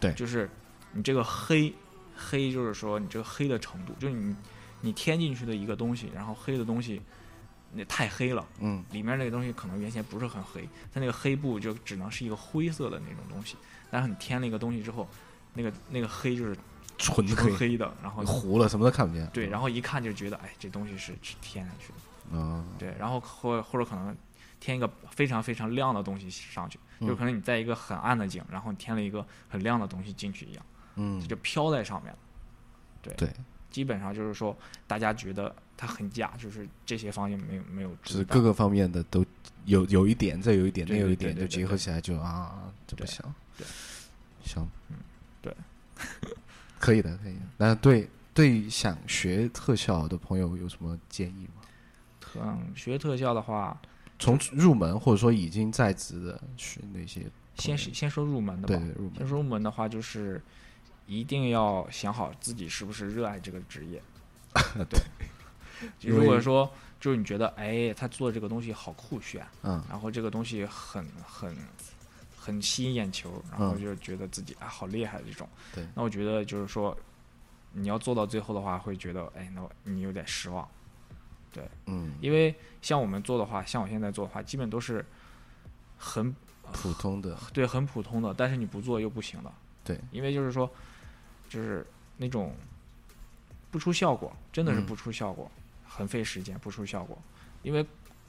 [0.00, 0.50] 对就是
[0.92, 1.72] 你这个黑
[2.14, 4.36] 黑，就是说你这个黑的程度，就是你
[4.82, 7.00] 你添进去的一个东西，然后黑的东西
[7.72, 13.56] 那太黑了，嗯里面那个东西可能原先不是很黑，它那个黑布就只能是一个灰色的那种东西，
[13.90, 15.08] 但是你添了一个东西之后，
[15.54, 16.56] 那个那个黑就是
[16.98, 19.26] 纯黑纯黑的，然后糊了，什么都看不见。
[19.32, 22.38] 对，然后一看就觉得，哎，这东西是是添上去的。
[22.38, 24.16] 啊，对，然后或或者可能
[24.64, 32.18] 添一个非常非常亮的东西上去，就嗯可能你在一个很暗的景，然后你添了一个很亮的东西进去一样，嗯这，就飘在上面了。
[33.14, 33.30] 对，
[33.70, 34.56] 基本上就是说
[34.86, 37.94] 大家觉得它很假，就是这些方面没有没有
[38.26, 39.22] 各个方面的都
[39.66, 43.22] 有有一点，这有一点，那有一点，就结合起来就啊，这不对行。
[43.58, 43.66] 对
[44.46, 44.96] 行，嗯
[45.42, 45.54] 对，
[46.78, 47.36] 可以的，可以。
[47.58, 51.60] 那对对想学特效的朋友有什么建议吗？
[52.36, 53.78] 嗯，学特效的话，
[54.18, 58.76] 从入门或者说已经在职的是那些，先是先说入门的吧。
[58.76, 60.40] 对对入门先说入门的话，就是
[61.06, 64.00] 一定要想好自己是不是热爱这个职业。
[64.88, 71.56] 对，如果说就是你觉得，哎，他做这个东西好酷炫，嗯然后这个东西很很
[72.36, 75.48] 很吸引眼球，然后嗯就觉得自己啊好厉害这种。
[75.74, 76.96] 对那我觉得就是说，
[77.72, 80.66] 你要做到最后的话，会觉得哎，那你有点失望。
[81.86, 85.04] 嗯因为像我们做的话，像我现在做的话，基本都是
[85.96, 86.34] 很
[86.72, 89.52] 普通的，对很普通的，但是你不做又不行了。
[89.84, 90.70] 对，因为就是说，
[91.48, 91.86] 就是
[92.16, 92.54] 那种
[93.70, 95.50] 不出效果，真的是嗯不出效果，
[95.86, 97.16] 很费时间，不出效果。
[97.62, 97.84] 因为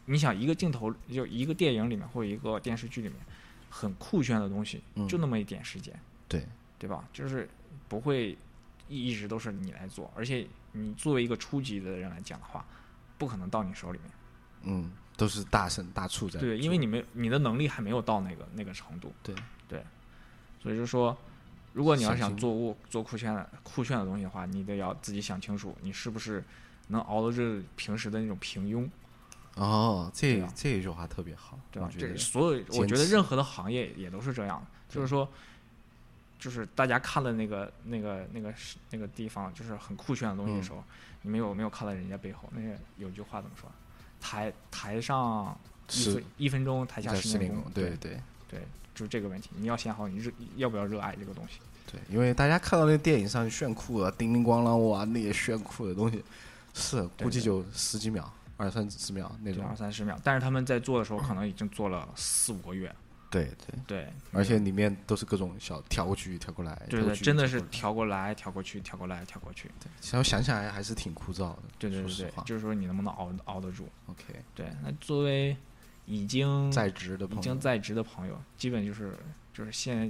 [0.06, 3.18] 你想一个镜头，就一个电影里面或者一个电视剧里面，
[3.70, 5.98] 很酷炫的东西，嗯就那么一点时间，
[6.28, 6.46] 对，
[6.78, 7.04] 对吧？
[7.14, 7.50] 就是
[7.88, 8.38] 不会
[8.88, 12.66] 一一直都是你来做，而且你作为一个初级的人来讲的话，
[13.18, 14.12] 不可能到你手里面。
[14.64, 19.14] 嗯，都是大神大畜在对，因为你没你的能力还没有到那个那个程度。
[19.22, 19.36] 对
[19.68, 19.84] 对，
[20.62, 21.16] 所以就说，
[21.74, 26.44] 如果你要想做物做酷炫的酷炫的东西的话，你得要自己想清楚，你是不是
[26.88, 28.90] 能熬得住平时的那种平庸，
[29.56, 35.30] 哦，这这一句话特别好，对吧所有我觉得任何的行业也都是这样，就是说。
[36.38, 38.54] 就是大家看了那个、那个、那个、
[38.92, 40.84] 那个地方，就是很酷炫的东西的时候，
[41.22, 42.50] 你们有没有看到人家背后。
[42.56, 43.70] 那个有句话怎么说？
[44.20, 45.58] 台台上
[45.92, 47.64] 一分一分钟，台下十十年功。
[47.74, 48.20] 对对
[48.50, 48.60] 对，
[48.94, 51.60] 就是这个问题，你要想好你热要不要热爱这个东西。
[51.92, 56.24] 对，因为大家看到那电影上炫酷的，叮叮咣啷哇，那些炫酷的东西，
[56.74, 59.76] 是估计就十几秒、二三十秒那，种二。
[59.76, 62.94] 三十秒，但是他们在做的时候， 可能已经做了四五个月。
[63.36, 69.70] 对对，对，而且里面都是各种小调过去、调过来，对对，跳过去真的是调过来、调过去、调过来、调过去。
[69.80, 71.64] 对，其实想想来还是挺枯燥的。
[71.78, 74.24] 对对对就是说你能不能熬熬得住？OK，
[74.54, 75.56] 对，那作为
[76.06, 79.18] 已经在职的已朋友经在职的朋友，基本就是
[79.54, 80.10] 就是现在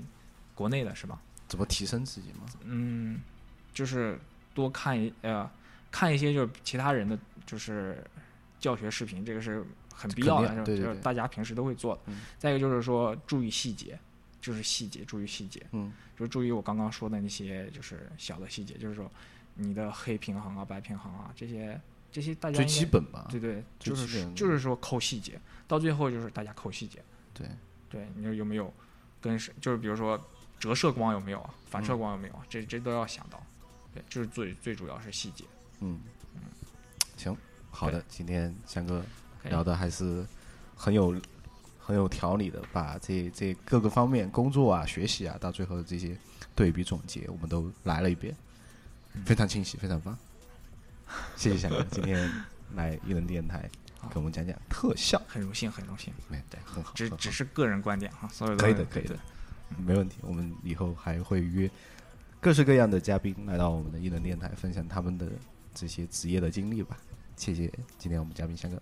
[0.53, 1.19] 国内的是吧？
[1.47, 2.45] 怎么提升自己嘛？
[2.63, 3.21] 嗯，
[3.73, 4.19] 就是
[4.53, 5.49] 多看一呃
[5.91, 8.03] 看一些就是其他人的就是
[8.59, 9.63] 教学视频，这个是
[9.95, 12.01] 很必要的，对对对就是大家平时都会做的。
[12.07, 13.97] 嗯再一个就是说注意细节，
[14.41, 19.09] 就是细节，注意细节，嗯就是注意我刚刚说的那些就是小的细节，就是说
[19.55, 21.79] 你的黑平衡啊、白平衡啊这些
[22.11, 23.27] 这些大家最基本吧。
[23.29, 26.99] 对对，就是就是说抠细节，到最后就是大家抠细节。
[27.33, 27.47] 对，
[27.89, 28.73] 对你说有没有
[29.21, 30.19] 跟是就是比如说
[30.59, 33.41] 折射光有没有啊，反射嗯光有没有啊，这这都要想到。
[33.93, 35.43] 对，就是最最主要是细节。
[35.79, 35.99] 嗯
[36.33, 36.41] 嗯，
[37.17, 37.35] 行，
[37.71, 39.03] 好的，今天翔哥
[39.49, 40.25] 聊的还是
[40.75, 41.15] 很有
[41.79, 46.17] 很有条理的，把这这各个方面工作啊、学习啊，到最后的这些
[46.55, 48.35] 对比总结，我们都来了一遍，
[49.25, 50.17] 非常清晰，非常棒。
[51.35, 52.31] 谢谢翔哥今天
[52.73, 53.69] 来一人电台
[54.01, 56.11] 好给我们讲讲特效，很荣幸，很荣幸。
[56.27, 59.15] 没对，很好，只好只是个人观点哈，所有的可以的可以的
[59.77, 60.17] 没问题。
[60.21, 61.69] 我们以后还会约
[62.41, 65.27] 各式各样的嘉宾来到我们的艺人电台，分享他们的
[65.73, 66.97] 这些职业的经历吧。
[67.37, 68.81] 谢谢今天我们嘉宾翔哥。